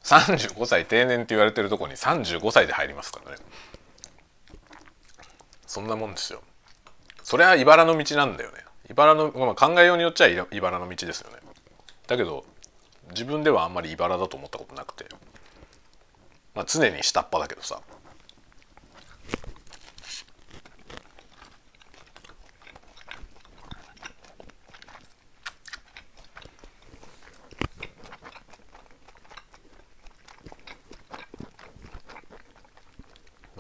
[0.03, 3.37] 35歳定年って言われてるとこに35歳で入りますからね。
[5.67, 6.41] そんなもんですよ。
[7.23, 8.59] それは茨の道なんだよね。
[8.89, 11.37] 茨の、まあ、考えようによっちゃ茨の道ですよね。
[12.07, 12.45] だけど
[13.09, 15.05] 自分ではあんまり茨だと思ったことなくて。
[16.55, 17.81] まあ常に下っ端だけどさ。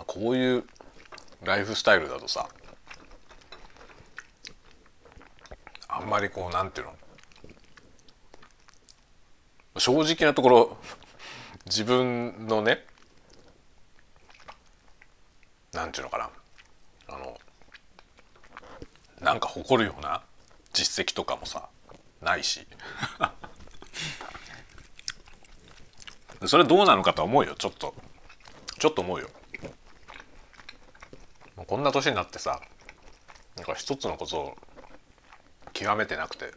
[0.07, 0.63] こういう
[1.43, 2.47] ライフスタイルだとさ
[5.89, 6.93] あんまりこうなんていうの？
[9.77, 10.77] 正直なところ
[11.75, 12.85] 自分のね
[15.73, 16.29] なんていうのかな。
[17.09, 17.37] あの
[19.19, 20.23] なんか誇るような
[20.71, 21.67] 実績とかもさ
[22.21, 22.65] ないし。
[26.47, 27.93] それどうなのかと思うよちょっと。
[28.79, 29.29] ちょっと思うよ。
[31.57, 32.61] こんな年になってさ
[33.57, 34.57] なんか一つのことを
[35.73, 36.53] 極めてなくて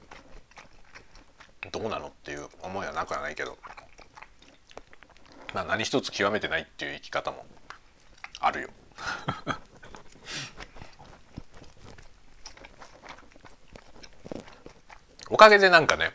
[1.72, 3.58] どうなのっていう思いはなくはないけど。
[5.58, 7.44] まあ何一つ極めてないっていう生き方も
[8.38, 8.68] あるよ。
[15.30, 16.12] おかげでなんかね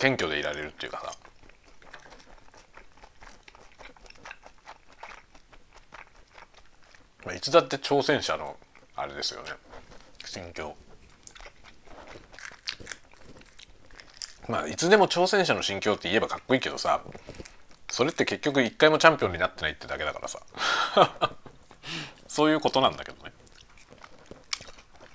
[0.00, 1.12] 謙虚でいられるっていうかさ。
[7.24, 8.58] まあ、いつだって挑戦者の
[8.96, 9.52] あれですよね。
[10.24, 10.76] 心境。
[14.48, 17.04] まあいつでも挑戦者の心境って言えばかっこいいけどさ。
[17.90, 20.40] それって結局一回もチャンピオンになってないってだけだからさ。
[22.28, 23.32] そういうことなんだけどね。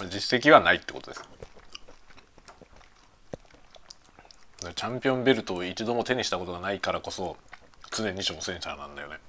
[0.09, 1.35] 実績はないってことです。
[4.73, 7.37] チャンピオンベルトを一度も手にしたことがないからこそ
[7.91, 9.19] 常に挑戦者なんだよね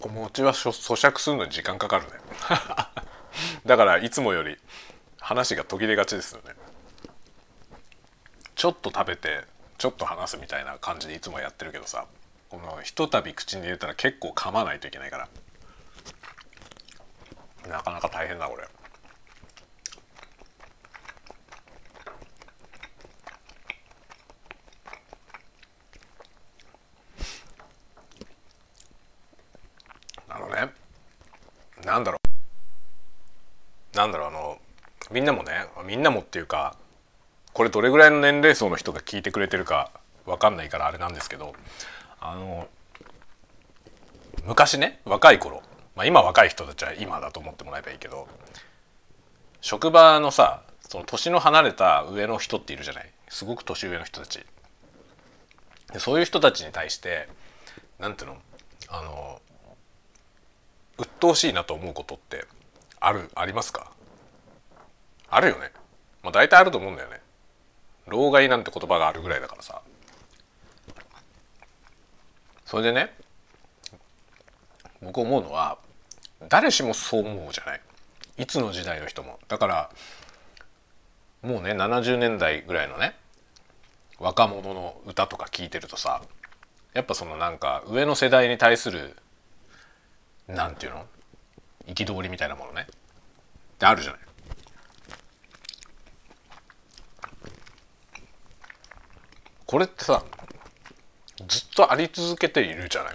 [0.00, 2.10] お餅は咀嚼するのに時間かかるね。
[3.64, 4.58] だからいつもより
[5.18, 6.54] 話が途切れがちですよね。
[8.54, 9.44] ちょっと食べて
[9.78, 12.06] ちょっと話すみたいな感じでいつもやってるけどさ
[12.50, 15.28] このひとたび口に入れたら結構噛まないといけないから。
[17.68, 18.68] なかなか大変だこれ。
[30.28, 30.72] あのね
[31.84, 32.18] なんだろ
[33.91, 34.58] うなんだろうあの
[35.12, 35.52] みんなもね
[35.86, 36.74] みんなもっていうか
[37.52, 39.92] これどれぐらいの年齢層の人が聞いてくれてるか
[40.26, 41.54] わかんないからあれなんですけど
[42.20, 42.66] あの
[44.44, 45.62] 昔ね若い頃、
[45.94, 48.26] まあ、今若い人たちは今だと思ってもらえばいいけど
[49.60, 53.10] 職場のさその年の離れた上の人っているじゃない？
[53.28, 54.44] すごく年上の人たち。
[55.92, 57.28] でそういう人たちに対して
[58.00, 58.38] なんていうの？
[58.88, 59.40] あの
[60.98, 62.46] 鬱陶しいなと思うことって
[62.98, 63.91] あるありますか？
[65.34, 65.72] あるよね。
[66.22, 67.20] まあ大体あると思うんだよね。
[68.06, 69.80] 老害なんて言葉があるぐらいだからさ。
[72.66, 73.14] それでね
[75.02, 75.78] 僕思うのは
[76.48, 77.80] 誰しもそう思うじゃない。
[78.36, 79.38] いつの時代の人も。
[79.48, 79.90] だから
[81.42, 83.16] もうね70年代ぐらいのね
[84.18, 86.20] 若者の歌とか聞いてるとさ
[86.92, 89.16] やっぱそのなんか上の世代に対する
[90.46, 91.06] なんていうの？
[91.86, 92.86] 憤りみたいなものね。
[92.86, 92.94] っ
[93.78, 94.20] てあるじゃない。
[99.72, 100.22] これってさ
[101.48, 103.14] ずっとあり続けているじゃない？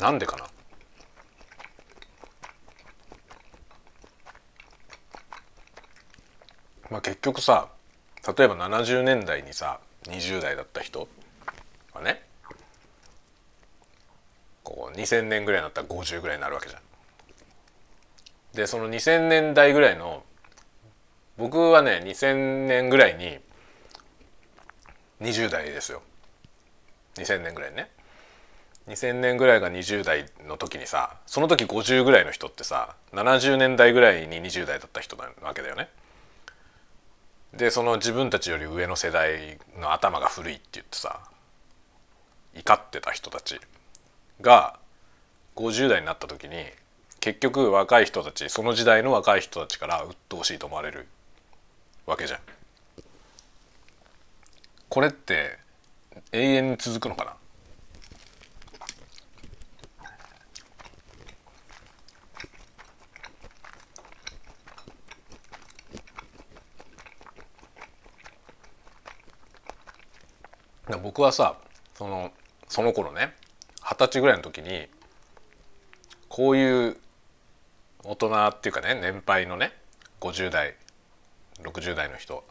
[0.00, 0.46] なんでかな？
[6.90, 7.70] まあ結局さ
[8.36, 11.08] 例えば70年代にさ20代だった人
[11.92, 12.22] はね
[14.62, 16.82] こう2000年ぐらいになったら50ぐらいになるわけじゃん。
[18.54, 20.22] でその2000年代ぐらいの
[21.36, 23.40] 僕はね2000年ぐらいに
[25.22, 26.02] 20代ですよ
[27.16, 27.90] 2000年ぐらいね
[28.88, 35.88] 2000年ぐらいが20代の時にさその時50ぐらいの人ってさ70年代ぐらいに20代だった人なわけだよね。
[37.54, 41.20] でその自分たちより上の世代の頭が古いって言ってさ
[42.54, 43.60] 怒ってた人たち
[44.40, 44.78] が
[45.54, 46.64] 50代になった時に
[47.20, 51.06] 結局若い人たちその時代の若い人たちから鬱陶しいと思われる
[52.06, 52.40] わけじゃん。
[54.92, 55.56] これって
[56.32, 57.34] 永遠に続くのかな？
[70.98, 71.56] 僕はさ
[71.94, 72.30] その
[72.68, 73.32] その頃ね
[73.82, 74.88] 二十歳ぐらいの時に
[76.28, 76.98] こういう
[78.04, 79.72] 大人っていうかね年配のね
[80.20, 80.76] 50代
[81.62, 82.44] 60代の人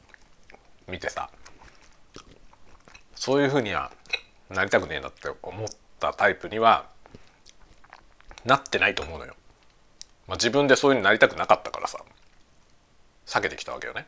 [0.87, 1.29] 見てさ
[3.21, 3.91] そういうふうには
[4.49, 5.67] なりたくねえなって思っ
[5.99, 6.87] たタイプには
[8.45, 9.35] なってないと思うのよ。
[10.27, 11.99] まあ、自分でそういうになりたくなかったからさ
[13.27, 14.07] 避けてきたわけよね。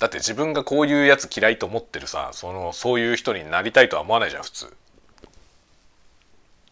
[0.00, 4.74] だって自分がこういうやつ嫌いと思ってるさそのそういう人になりたいとは思わないじゃん普通。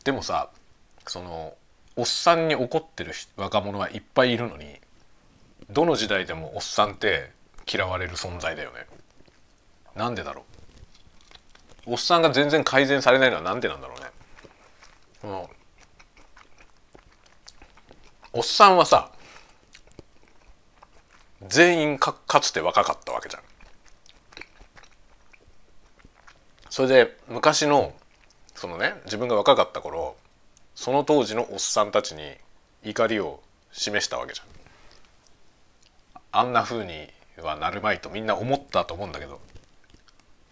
[0.04, 0.48] でもさ
[1.06, 1.52] その
[1.96, 4.80] おっさんに怒ってる若者はいっぱいいるのに
[5.68, 7.32] どの時代でもおっさんって
[7.70, 8.86] 嫌われる存在だよね。
[9.94, 10.49] なんでだろう
[11.90, 14.06] おっさんが全然改善されないのはなんでなんだろうね。
[15.24, 15.48] うん、
[18.32, 19.10] おっさんはさ
[21.48, 23.42] 全員かかつて若かったわけじゃん。
[26.68, 27.92] それで昔の
[28.54, 30.14] そのね自分が若かった頃
[30.76, 32.22] その当時のおっさんたちに
[32.84, 34.46] 怒りを示したわけじゃん。
[36.30, 37.08] あんな風に
[37.42, 39.40] はなるまいとみんな思ったと思うんだけど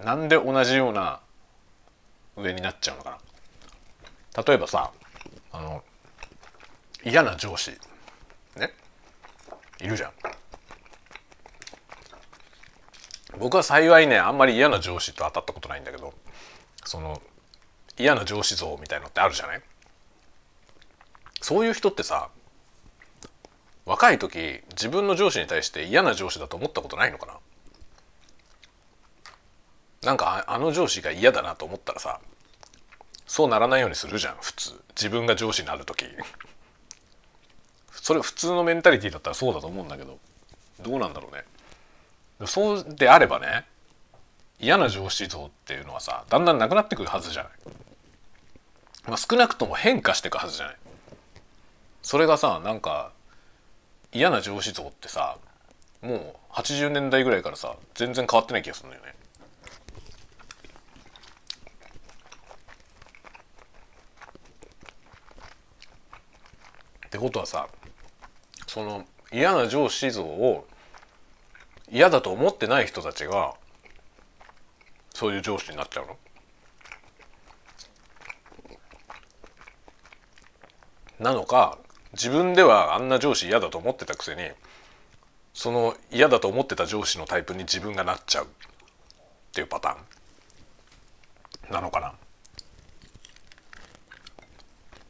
[0.03, 1.21] なんで同じような
[2.39, 3.19] 上になっちゃうのか
[4.37, 4.43] な。
[4.43, 4.93] 例えばさ
[5.53, 5.83] あの
[7.05, 7.73] 嫌な上司
[8.57, 8.73] ね
[9.81, 10.13] いるじゃん。
[13.39, 16.15] 僕は幸いねあんまり嫌な上司と当たったことないんだけど
[16.85, 17.21] その
[17.97, 19.63] 嫌な上司像みたいのってあるじゃない？
[21.41, 22.31] そういう人ってさ
[23.85, 27.35] 若い時自分の上司に対して嫌な上司だと思ったことないのかな？
[30.03, 32.21] なんかあの上司が嫌だなと思ったらさ
[33.27, 34.81] そうならないようにするじゃん普通。
[34.97, 36.07] 自分が上司になる時。
[37.93, 40.19] それ普通のメンタリティーだったらそうだと思うんだけど。
[40.81, 41.45] どうなんだろうね。
[42.47, 43.67] そうであればね
[44.61, 47.53] 嫌な上司像っていうのはさだんだんなくなってくるはずじゃない、
[49.09, 50.77] まあ、少なくとも変化していくはずじゃない。
[52.03, 53.13] それがさなんか
[54.13, 55.37] 嫌な上司像ってさ
[56.01, 59.15] もう80年代ぐらいからさ全然変わってない気がするんだよね。
[67.09, 67.69] ってことはさ
[68.67, 70.67] その嫌な上司像を
[71.91, 73.55] 嫌だと思ってない人たちが
[75.15, 76.17] そういう上司になっちゃうの？
[81.19, 81.79] なのか
[82.13, 84.43] 自分ではあんな上司嫌だと思ってたくせに
[85.55, 88.49] その嫌だと思ってた上司のタイプに自分がなっちゃうっ
[89.53, 91.73] ていうパターン？
[91.73, 92.13] なのかな？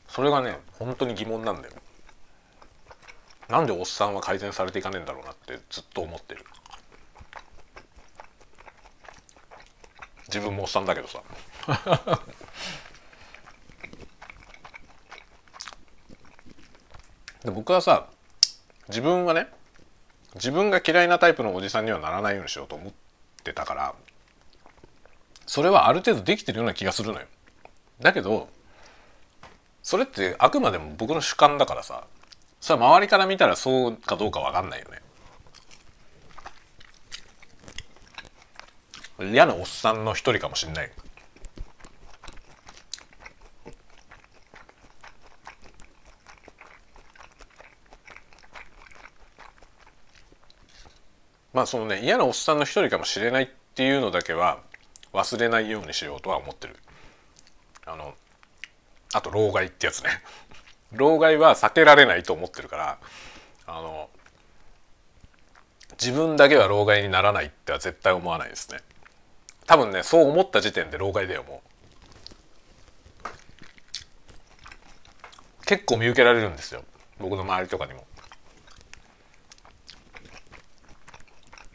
[0.08, 1.74] それがね本当に疑問なんだよ
[3.48, 6.44] なんでおっさんは改善されていかねえんだろうなってずっと思ってる。
[10.28, 11.22] 自分もおっさんだけどさ。
[17.44, 18.08] で僕はさ
[18.88, 19.48] 自分はね
[20.34, 22.92] 自分が嫌いなタイプのおじさんにはならないようにしようと思っ
[23.44, 23.94] てたから
[25.46, 27.26] それはある程度できてるような気がするのよ。
[28.00, 28.48] だけど
[29.82, 32.04] それってあくまでも僕の主観だからさ
[32.60, 35.00] それは周りから見たらそうかどうか分かんないよね。
[39.32, 40.92] 嫌なおっさんの一人かもしんない
[51.52, 54.60] まあそのね嫌なおっさんの一人かもしれないっていうのだけは
[55.12, 56.76] 忘れないようにしようとは思ってる。
[57.84, 58.14] あの
[59.14, 60.10] あと老害ってやつね。
[60.92, 62.98] 老害は避けられないと思ってるから
[63.66, 64.08] あの
[66.00, 68.78] 自分だけは老害にならないっては絶対思わないですね。
[69.66, 71.60] 多分ねそう思った時点で老害だよも
[73.24, 73.26] う。
[75.66, 76.82] 結構見受けられるんですよ。
[77.18, 78.06] 僕の周りとかにも。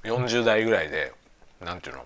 [0.03, 1.13] 40代ぐらいで
[1.59, 2.05] なんていうの。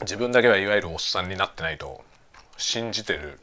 [0.00, 2.04] 自分だけはいわゆるおっさんになってないと
[2.56, 3.40] 信じてる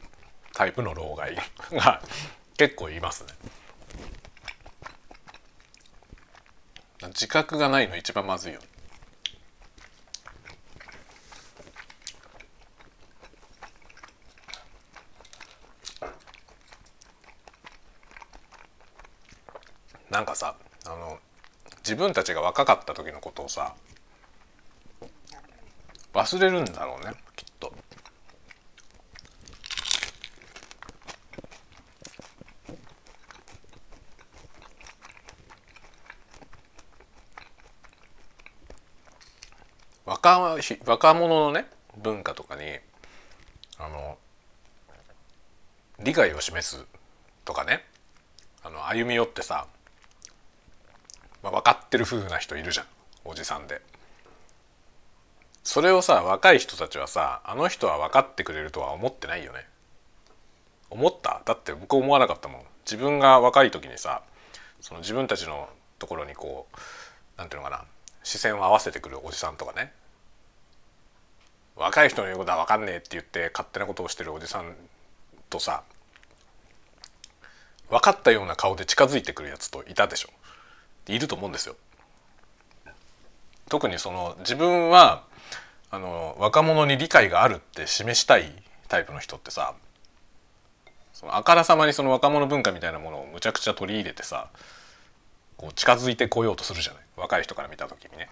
[0.55, 1.35] タイプの老害
[1.73, 2.01] が
[2.57, 3.33] 結構いますね。
[7.09, 8.61] 自覚がないの一番まずいよ。
[20.09, 21.19] なんかさあの
[21.79, 23.75] 自分たちが若かった時のことをさ
[26.13, 27.73] 忘れるんだろうねきっと。
[40.25, 41.67] 若若者のね
[42.01, 42.63] 文化とかに
[43.77, 44.17] あの
[45.99, 46.83] 理解を示す
[47.45, 47.83] とかね
[48.63, 49.67] あの歩み寄ってさ、
[51.43, 52.85] まあ、分かってる風な人いるじゃん
[53.23, 53.81] おじさんで。
[55.63, 59.67] それをさ若い人たちはさあの人は分かってくれるとは思ってないよね。
[60.89, 61.41] 思った？
[61.45, 62.61] だって僕思わなかったもん。
[62.83, 64.21] 自分が若い時にさ
[64.81, 65.69] その自分たちの
[65.99, 66.77] ところにこう
[67.37, 67.83] 何ていうのかな
[68.23, 69.91] 視線を合わせてくるおじさんとかね。
[71.85, 74.73] 若い人の言うことは分かんねえって言って勝手なことをしてるおじさん
[75.51, 75.83] とさ
[77.91, 80.29] 分かったような顔で近づいてくるやつといたでしょ。
[81.07, 81.75] いると思うんですよ。
[83.69, 85.25] 特にその自分は
[85.91, 88.51] あの若者に理解があるって示したい
[88.87, 89.75] タイプの人ってさ
[91.13, 94.49] そのあからさまにその若者文化みたいなものをむちゃくちゃ取り入れてさ
[95.55, 97.03] こう近づいてこようとするじゃない。
[97.15, 98.29] 若い人から見た時にね。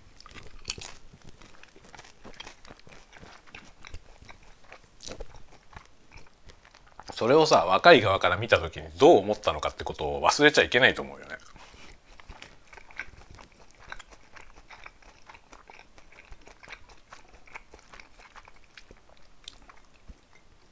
[7.14, 11.38] それをさ若い側から見た時にどう思ったのかってことを忘れちゃいけないと思うよね。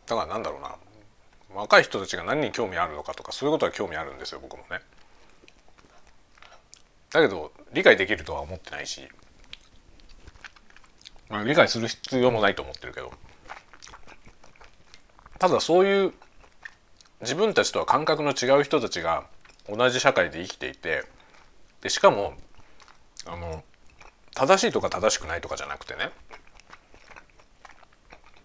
[0.07, 0.75] だからなんだろうな
[1.53, 4.81] 若い人たちが何に興味あるのかとかそういうことは興味あるんですよ僕もね。
[7.11, 9.07] だけど理解できるとは思ってないし、
[11.29, 13.11] まあ、理解する必要もないと思ってるけど
[15.39, 16.13] ただそういう
[17.21, 19.25] 自分たちとは感覚の違う人たちが
[19.69, 21.03] 同じ社会で生きていて
[21.81, 22.33] でしかも
[23.25, 23.63] あの
[24.33, 26.09] 正しいとか正しくないとかじゃなくてね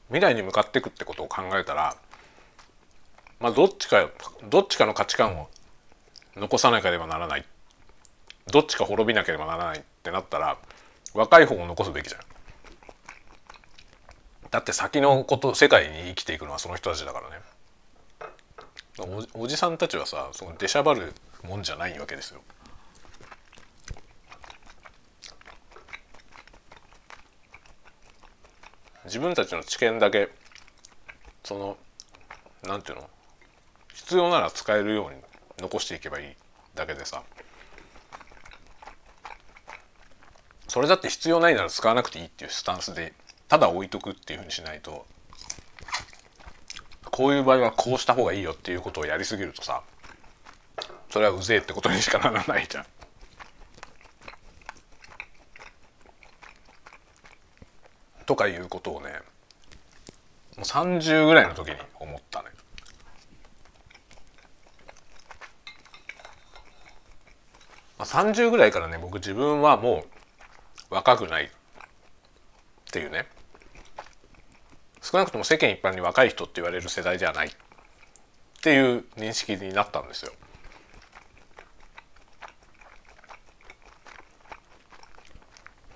[0.08, 1.96] 未来に向かっていくってことを考えたら
[3.40, 4.08] まあどっちか
[4.48, 5.48] どっちかの価値観を
[6.36, 7.44] 残さなければならない
[8.52, 10.58] どっちか滅びなければならないってなったら
[11.14, 12.20] 若い方を残すべきじゃん。
[14.50, 17.36] だって先のこと世界に生きていくのはその人たちだからね
[18.99, 22.40] おおじさんたちはさその出しゃばるもんじゃないわけですよ。
[29.05, 30.30] 自分たちの知見だけ
[31.44, 31.76] その
[32.64, 33.09] なんていうの？
[33.94, 35.16] 必要なら使えるように
[35.59, 36.34] 残していけばいい
[36.74, 37.22] だけでさ
[40.68, 43.12] それだって必要ないなら使わなくていいっていうスタンスで
[43.49, 45.07] ただ置いとくっていうふうにしないと
[47.16, 49.82] こういう場合はこうした方がいいよっていうことをやりすぎるとさ
[51.08, 52.86] それはうぜえってことにしかならないじゃん。
[58.26, 59.12] とかいうことをね
[60.58, 62.50] もう30ぐらいの時に思ったね。
[67.96, 70.04] まあ、30ぐらいからね僕自分はも
[70.90, 71.48] う若くないっ
[72.92, 73.26] ていうね
[75.07, 77.46] 少なくとも世間一般に若い人って言われる世代ではない。
[77.46, 77.50] っ
[78.61, 80.32] ていう認識になったんですよ。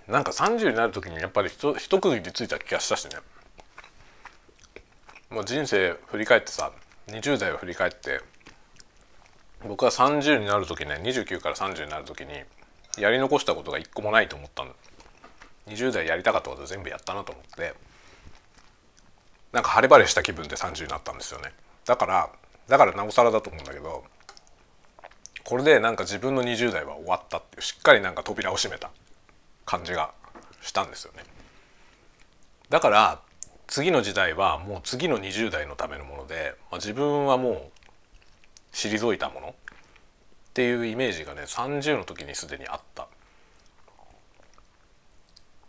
[0.06, 3.16] なんか30になる時にやっぱり一一区切りついた気がしたしね。
[5.28, 6.70] もう人生振り返ってさ
[7.08, 8.20] 20代を振り返って
[9.66, 12.28] 僕は30になる時ね29から30になる時に
[12.96, 14.70] やり残したことが一個もないと思ったの。
[15.66, 17.89] 20代やりたかったこと全部やったなと思って。
[19.53, 21.53] なんか晴れ晴れした気分で30になったんですよね。
[21.84, 22.30] だから
[22.68, 24.05] だからなおさらだと思うんだけど
[25.44, 28.90] これでなんか自分の20代は終わったっていうしっかりなんか扉を閉めた
[29.64, 30.12] 感じが
[30.61, 31.24] したんですよね。
[32.68, 33.20] だから
[33.66, 37.70] 次の時代はもう次の20代のためのもので、まあ、自分はもう
[38.72, 39.53] 退いたものっ
[40.55, 43.09] ていうイメージがね30の時にすでにあった。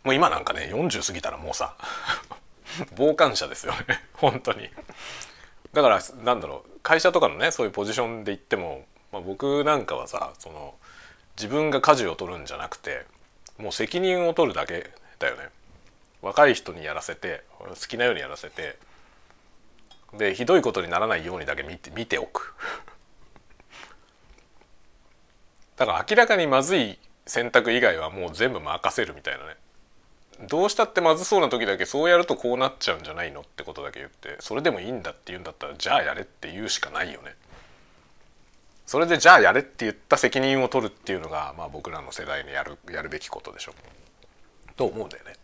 [0.03, 1.75] もう今なんかね40過ぎたらもうさ
[2.97, 4.03] 傍観者ですよね。
[4.13, 4.69] 本当に。
[5.73, 6.79] だからなんだろう。
[6.81, 10.75] 会社とかのねそういうポジションで言っても、まあ、僕なんかはさその
[11.37, 13.05] 自分が舵を取るんじゃなくて
[13.57, 15.49] もう責任を取るだけだよね。
[16.21, 18.77] 若い人にやらせて好きなようにやらせて
[20.13, 22.53] でひどいことにならないようにだけ見て見ておく。
[25.77, 29.55] だから明らかにまずい選択以外はもう全部任せるみたいなね。
[30.47, 37.35] どうしたってまずそうな時だけそうやるとこうなっちゃうんじゃないのってことだけ言ってそれでもいいんだって言うんだったらじゃあやれって言うしかないよね。
[38.85, 43.73] それでじゃあやれって言った責任を取るっていうのが、まあ、僕らの世代にやるやるべきことでしょ。
[44.75, 45.35] と思うんだよね。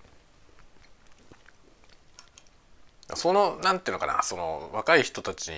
[3.15, 5.51] そのなんていうのかなその若い人たち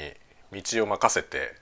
[0.52, 1.56] に道を任せて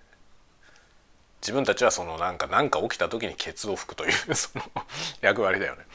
[1.42, 4.66] 自分たちはそのなんか何か起きた時にケツを吹くというその
[5.22, 5.86] 役割だよね。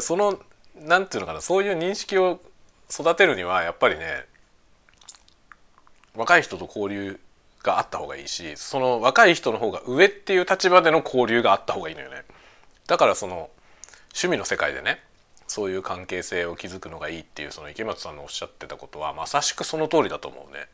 [0.00, 0.38] その
[0.80, 2.40] なんていうのかなそういう認識を
[2.90, 4.24] 育てるにはやっぱりね
[6.14, 7.20] 若い人と交流
[7.62, 12.24] があった方がいいしその若い人の方が上っていう立場での交流があった方がいいのよね。
[12.86, 13.50] だからその
[14.08, 15.02] 趣味の世界でね
[15.46, 20.66] そういう関係性を築くのがいいっていうその池松さんのおっしゃってたことはまさしくその通りだと思うね。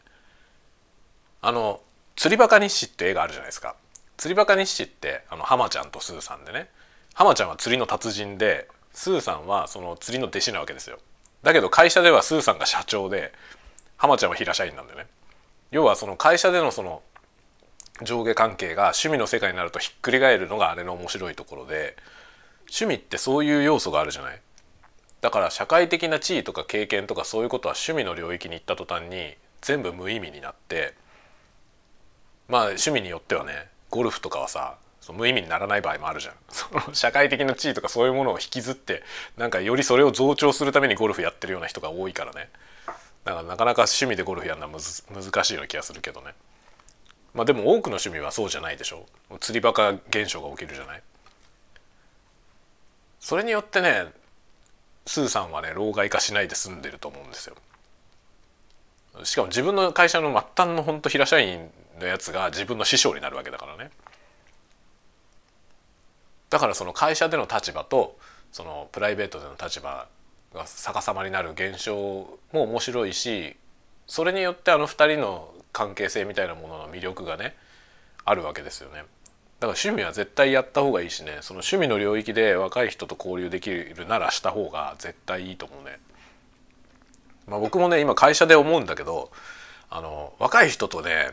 [1.43, 1.81] あの
[2.17, 3.77] 釣りバカ日誌って映画あるじゃないですか。
[4.17, 6.69] 釣りバカ日誌ってあの浜ちゃんとスーさんでね
[7.15, 10.99] 浜ちゃんは釣りの達人でスーさんはその釣りの弟子なわけですよ。
[11.43, 13.33] だけど会社ではスーさんが社長で
[13.99, 15.07] 浜ちゃんは平社員なんでね。
[15.71, 17.03] 要はその会社でのその
[18.03, 21.97] 上下関係が趣味の世界になるとひっくり返るのがあれの面白いところで
[22.63, 24.41] 趣味ってそういう要素があるじゃない？
[25.21, 30.95] だから社会的な地位とか経験とかそういうことは趣味の領域に行った途端に全部無意味になって
[32.49, 36.35] まあ趣味によってはねゴルフとかはさそ無意味にならない場合もあるじゃん。
[36.49, 39.03] その社会的な地位とかそういうものを引きずって
[39.37, 42.49] なんかよりそれを増長するためにゴルフやってるような人が多いからね。
[43.25, 46.33] だからなかなか趣味でゴルフやるのはむず難しいような気がするけどね。
[47.35, 49.07] まあでも多くの趣味はそうじゃないでしょ。
[49.41, 51.03] 釣りバカ現象が起きるじゃない。
[53.21, 54.07] それによってね
[55.07, 57.57] スーさんはね老害化しないで済んでると思うんですよ。
[59.25, 63.91] しかも自分の会社の末端の本当平社員のやつが自分の師匠になるわけだからね。
[66.51, 68.17] だからその会社での立場と
[68.53, 70.07] そのプライベートでの立場
[70.55, 73.57] が逆さまになる現象も面白いし
[74.07, 77.57] それによってあの2人の関係性みたいなものの魅力がね
[78.25, 79.05] あるわけですよね。
[79.61, 85.99] だから趣味は絶対やった方がいいしねその趣味の領域で若い人と交流できるならした方が絶対いいと思うね。
[87.47, 89.31] まあ、僕もね今会社で思うんだけど
[89.91, 91.33] あの若い人とね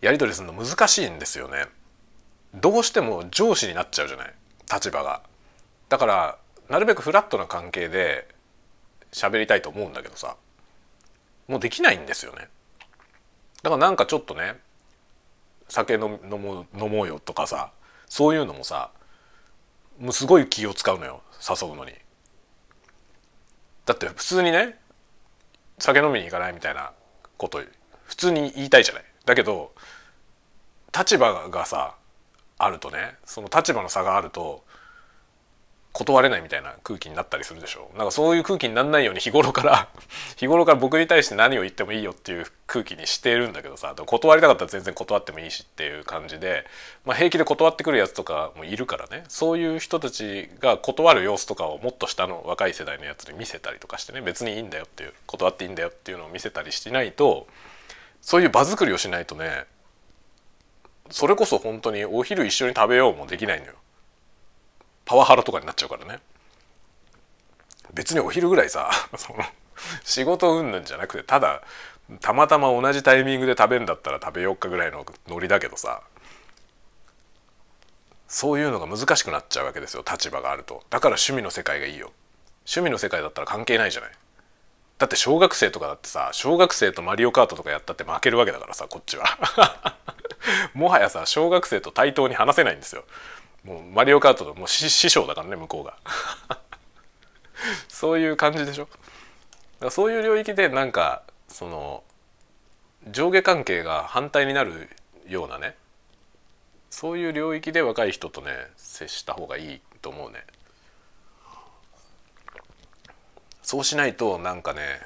[0.00, 1.66] やり取りするの難しいんですよね。
[2.54, 4.34] どうしても上司になっちゃうじゃない
[4.72, 5.22] 立場が。
[5.88, 6.38] だから
[6.68, 8.28] なるべくフラットな関係で
[9.12, 10.36] 喋りたいと思うんだけどさ
[11.48, 12.48] もうできないんですよね。
[13.62, 14.58] だからなんかちょっとね
[15.68, 17.72] 酒飲もう飲もうよとかさ
[18.08, 18.90] そういうのもさ
[19.98, 21.92] もうすごい気を使うのよ誘うのに。
[23.84, 24.78] だって普通にね
[25.78, 26.92] 酒飲みに行かないみたいな
[27.36, 27.60] こと
[28.04, 29.72] 普通に言いたいじゃないだけど
[30.96, 31.96] 立場がさ
[32.64, 34.62] あるとねその立場の差があると
[35.92, 37.90] 断れないみたいな空気になったりするでしょ。
[37.98, 39.88] なんかそういう空気にならないように日頃から
[40.36, 46.66] 日頃から僕に対して何を言ってもいいよっていう空気にしてるんだけどさ断りたかったら全然断ってもいいしっていう感じで、
[47.04, 49.24] まあ、平気で断ってくるやつとかもいるからね。
[49.28, 54.22] そういう人たちが断る様子とかをもっと下の若い世代のやつに見せたりとかしてね。
[54.22, 57.46] 別にいいんだよっていう断っていいんだよっていうのを見せたりしないと
[58.22, 59.66] そういう場作りをしないとね
[61.12, 63.74] それこそ本当にお昼一緒に食べようもできないのよ。
[65.04, 66.20] パワハラとかになっちゃうからね。
[67.92, 69.44] 別にお昼ぐらいさ その
[70.02, 71.62] 仕事云々じゃなくてただ
[72.20, 76.00] たまたま同じタイミングで食べるんだったら食べようかぐらいのノリだけどさ
[78.26, 80.82] そういうのが難しくなっちゃうわけですよ立場があると。
[80.88, 82.12] だから趣味の世界がいいよ。
[82.60, 84.10] 趣味の世界だったら関係ないじゃない。
[85.02, 89.24] だって小学生とかだってさ小学生とマリオカートとかやったって負けるわけだからさこっちは。
[90.74, 93.02] もはやさ小学生と対等に話せないんですよ。
[93.64, 95.96] もうマリオカートのもう師匠だからね向こうが。
[97.88, 98.84] そういう感じでしょ？
[98.84, 98.98] だか
[99.86, 102.04] らそういう領域でなんかその
[103.10, 104.88] 上下関係が反対になる
[105.26, 105.74] ようなね
[106.90, 110.44] そういう領域で若い人とね接した方がいいと思うね。
[113.62, 115.00] そうしないとなんかね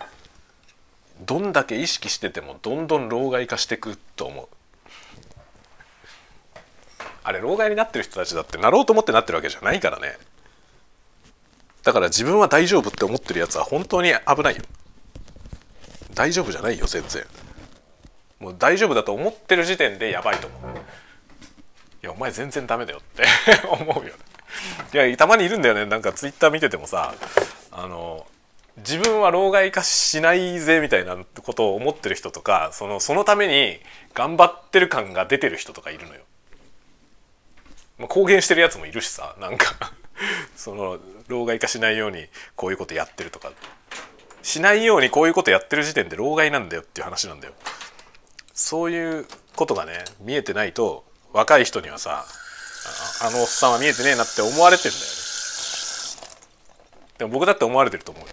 [1.20, 4.48] どんだけ意識しててもどんどん老害化してくと思う。
[7.24, 10.16] あれ老害になってる人たちだってなろうと思ってなってるわけじゃないからね。
[11.82, 14.62] だから自分は大丈夫って思ってるやつは本当に危ないよ。
[16.14, 17.24] 大丈夫じゃないよ全然。
[18.38, 20.60] もう大丈夫だと思ってる時点でやばいと思う。
[20.70, 20.74] い
[22.02, 23.24] やお前全然ダメだよって。
[23.68, 24.12] 思うよ
[24.92, 25.86] いやたまにいるんだよね。
[25.86, 27.14] なんかツイッター見ててもさ
[27.72, 28.26] あの
[28.78, 33.78] 自分は老害化しないぜみたいなことを思ってる人とかそのそのために
[34.14, 36.20] 頑張ってる感が出てる人とかいるのよ。
[37.98, 39.92] まあ、公言してるやつもいるしさなんか
[40.54, 40.98] その
[41.28, 43.50] 老害化しないようにこういうことやってるとか
[44.42, 47.54] しないようにこういうことやってる時点で老害なんだよっていう話なんだよ。
[48.52, 52.26] そういうことがね見えてないと若い人にはさ
[53.22, 55.25] あのおっさんは見えてねえなって思われてんだよね。
[57.18, 58.28] でも僕だって思われてると思うよ。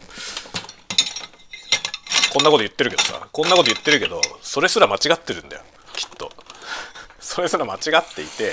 [2.34, 5.61] こんなこと言ってるけどさこんなこと言ってるけどそれすら間違ってるんだよ
[5.93, 6.31] きっと。
[7.21, 7.79] それすら間違っ
[8.13, 8.49] ていて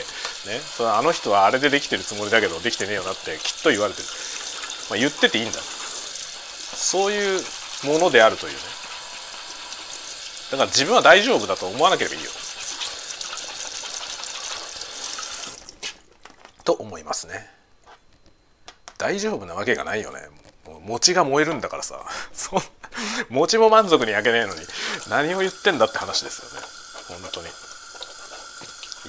[0.46, 4.08] ねそのあの人はあれでできてるつもりだけどできてねえよなってきっと言われてる、
[4.90, 5.58] まあ、言ってていいんだ。
[5.60, 7.42] そういう
[7.84, 8.58] ものであるというね。
[10.50, 12.30] だから自分は大丈夫だと思わなければいいよ。
[16.64, 17.59] と思いますね。
[19.00, 20.20] 大丈夫なわけがないよね。
[20.84, 22.04] 餅が燃えるんだからさ。
[22.34, 22.60] そ
[23.30, 24.60] 餅も満足に焼けねえのに
[25.08, 27.20] 何を言ってんだって話ですよね。
[27.22, 27.40] 本当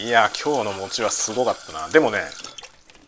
[0.02, 0.08] に。
[0.08, 1.90] いや今日の餅はすごかったな。
[1.90, 2.24] でもね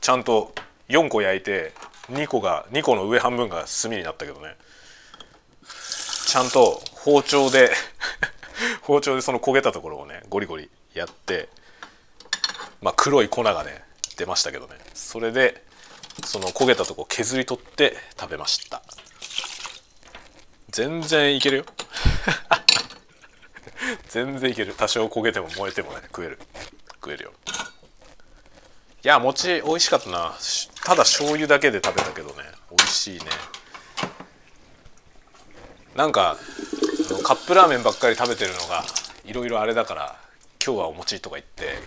[0.01, 0.53] ちゃんと
[0.89, 1.73] 4個焼いて
[2.11, 4.57] 2個が2個の上半分が炭になったけどね。
[6.27, 7.73] ちゃんと包丁で
[8.84, 11.47] 包丁でその焦げたところをねゴリゴリやって
[12.81, 13.86] まあ黒い粉がね
[14.17, 14.75] 出ましたけどね。
[14.93, 15.63] それで
[16.26, 18.82] その焦げたとこ削り取って食べました。
[20.70, 21.66] 全然いけるよ。
[24.09, 24.74] 全然いける。
[24.74, 26.39] 多少焦げても燃えてもね食える。
[26.95, 27.34] 食えるよ。
[29.03, 30.34] いや餅美味しかったな。
[30.84, 32.43] ただ醤油だけで食べたけどね。
[32.70, 33.26] 美味しいね。
[35.95, 36.38] なんか
[37.24, 38.84] カップラーメンばっかり食べてるのが
[39.26, 40.16] いろいろあれだから
[40.66, 41.78] 今日はお餅とか言って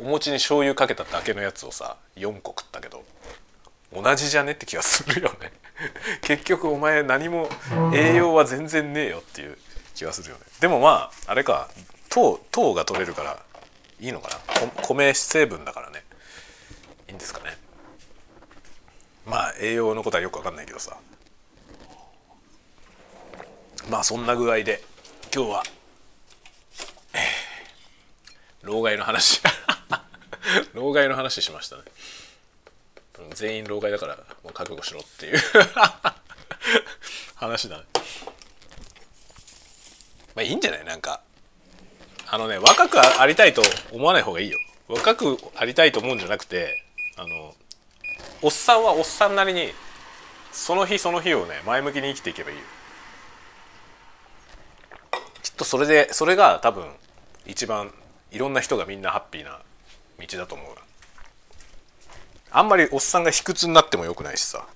[0.00, 3.04] お餅に醤油かけただけのやつをさ4個食ったけど。
[3.94, 4.52] 同じじゃね？
[4.52, 5.52] って気がするよね。
[6.22, 7.48] 結局お前何も
[7.94, 9.58] 栄養は全然ねえよっていう
[9.94, 10.42] 気がするよね。
[10.60, 11.68] でもまああれか
[12.08, 13.38] 糖糖が取れるから
[14.00, 14.36] いいのかな。
[14.82, 16.04] 米成分だからね。
[17.08, 17.56] いいんですかね。
[19.26, 20.96] まあ栄養のことはよく分かんないけどさ。
[23.88, 24.82] まあそんな具合で
[25.34, 25.62] 今日は、
[27.14, 29.40] えー、老害の話。
[30.74, 31.82] 老害の話しましたね。
[33.34, 35.38] 全員老害だからもう覚悟しろっていう。
[37.36, 37.84] 話だね。
[40.34, 40.84] まあいいんじゃない？
[40.84, 41.20] なんか。
[42.28, 43.62] あのね若くありたいと
[43.92, 44.58] 思わない方がいいよ。
[44.88, 46.82] 若くありたいと思うんじゃなくて
[47.16, 47.54] あの
[48.40, 49.68] おっさんはおっさんなりに
[50.50, 52.62] その日その日をね前向きに生きていけばいいよ。
[55.42, 56.86] きっとそれでそれが多分
[57.44, 57.92] 一番
[58.30, 59.60] いろんな人がみんなハッピーな
[60.18, 60.66] 道だと思う。
[62.52, 64.66] あんまりおっさんが卑屈になってもよくないしさ。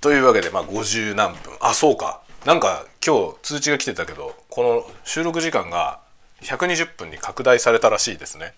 [0.00, 1.52] というわけでまあ50何分。
[1.60, 2.22] あそうか。
[2.44, 6.00] なんか今日通知が来てたけどこの収録時間が
[6.42, 8.54] 120分に拡大されたらしいですね。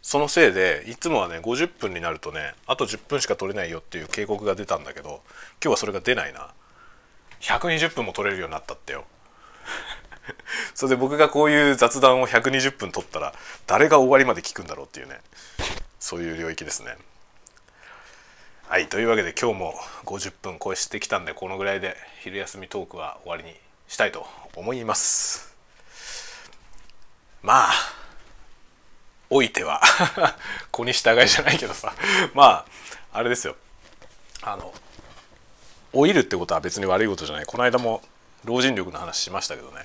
[0.00, 5.20] そのせいでいつもはね50分になるとねあと10分しか取れないよっていう警告が出たんだけど
[5.62, 6.48] 今日はそれが出ないな。
[7.40, 9.04] 120分も取れるようになったってよ。
[10.74, 13.34] それで僕がこういう雑談を120分取ったら
[13.66, 15.20] 誰が終わりまで聞くんだろうっていうね。
[15.98, 16.96] そういう領域ですね。
[18.68, 19.74] はいというわけで今日も
[20.04, 23.54] 50分超えしてきたんでこのぐらいで昼休みトークは終わりに
[23.86, 24.26] したいと
[24.56, 25.54] 思います。
[27.42, 27.72] まあ
[29.30, 29.80] おいては
[30.72, 31.94] 子に従いじゃないけどさ。
[32.34, 32.66] ま
[33.12, 33.56] ああれですよ。
[34.42, 34.74] あの
[35.92, 37.46] 老いるってことは別に悪いことじゃない。
[37.46, 38.02] この間も
[38.44, 39.84] 老人力の話しましたけどね。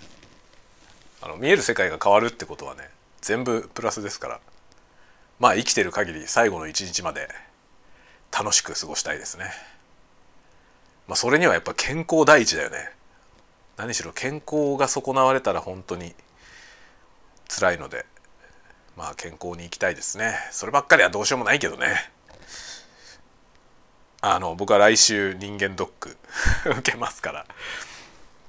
[1.22, 2.90] あの見える世界が変わるってことはね
[3.22, 4.40] 全部プラスですから。
[5.42, 7.28] まあ生きてる限り最後の一日まで
[8.32, 9.46] 楽しく過ごしたいですね。
[11.08, 12.92] まあ、それにはやっぱ健康第一だよね。
[13.76, 16.14] 何しろ健康が損なわれたら本当に
[17.50, 18.06] 辛いので
[18.96, 20.36] まあ健康に生きたいですね。
[20.52, 22.12] そればっかりはどうしようもないけどね。
[24.22, 26.18] あの僕は来週人間ドック
[26.70, 27.48] 受けますから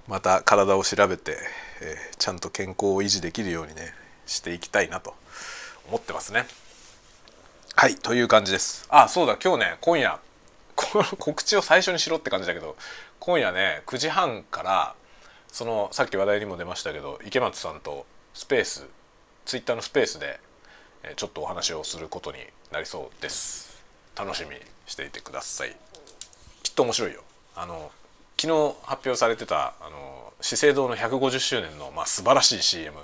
[0.07, 1.39] また体を調べて、
[1.81, 3.95] えー、ちゃんと健康を維持できるようにね
[4.27, 5.15] していきたいなと
[5.89, 6.45] 思ってますね。
[7.75, 8.87] はいという感じです。
[8.91, 10.21] あそうだ今日ね今夜
[11.19, 12.77] 告知を最初にしろって感じだけど
[13.19, 14.95] 今夜ね9時半から
[15.51, 18.87] そのさっき話題にも出ましたけど池松さんとスペース
[19.47, 20.39] ツイッターのスペースで
[21.17, 23.83] ちょっとお話をすることになりそうです。
[24.15, 24.57] 楽しみ
[24.87, 25.75] していてください。
[26.63, 27.25] きっと面白いよ。
[27.57, 27.91] あの
[28.41, 32.99] 昨日発表されてたあの資生堂の150周年の、まあ、素晴らしい CM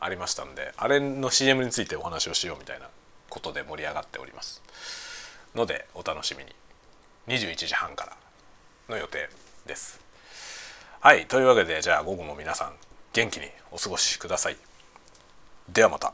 [0.00, 2.88] ありましたんであれの CM についてお話をしようみたいな
[3.28, 4.62] ことで盛り上がっております。
[5.54, 6.54] のでお楽しみに。
[7.28, 8.16] 21時半から
[8.88, 9.28] の予定
[9.66, 10.00] です。
[11.00, 12.72] はいというわけでじゃあ午後も皆さん
[13.12, 14.56] 元気にお過ごしください。
[15.68, 16.12] ではまた。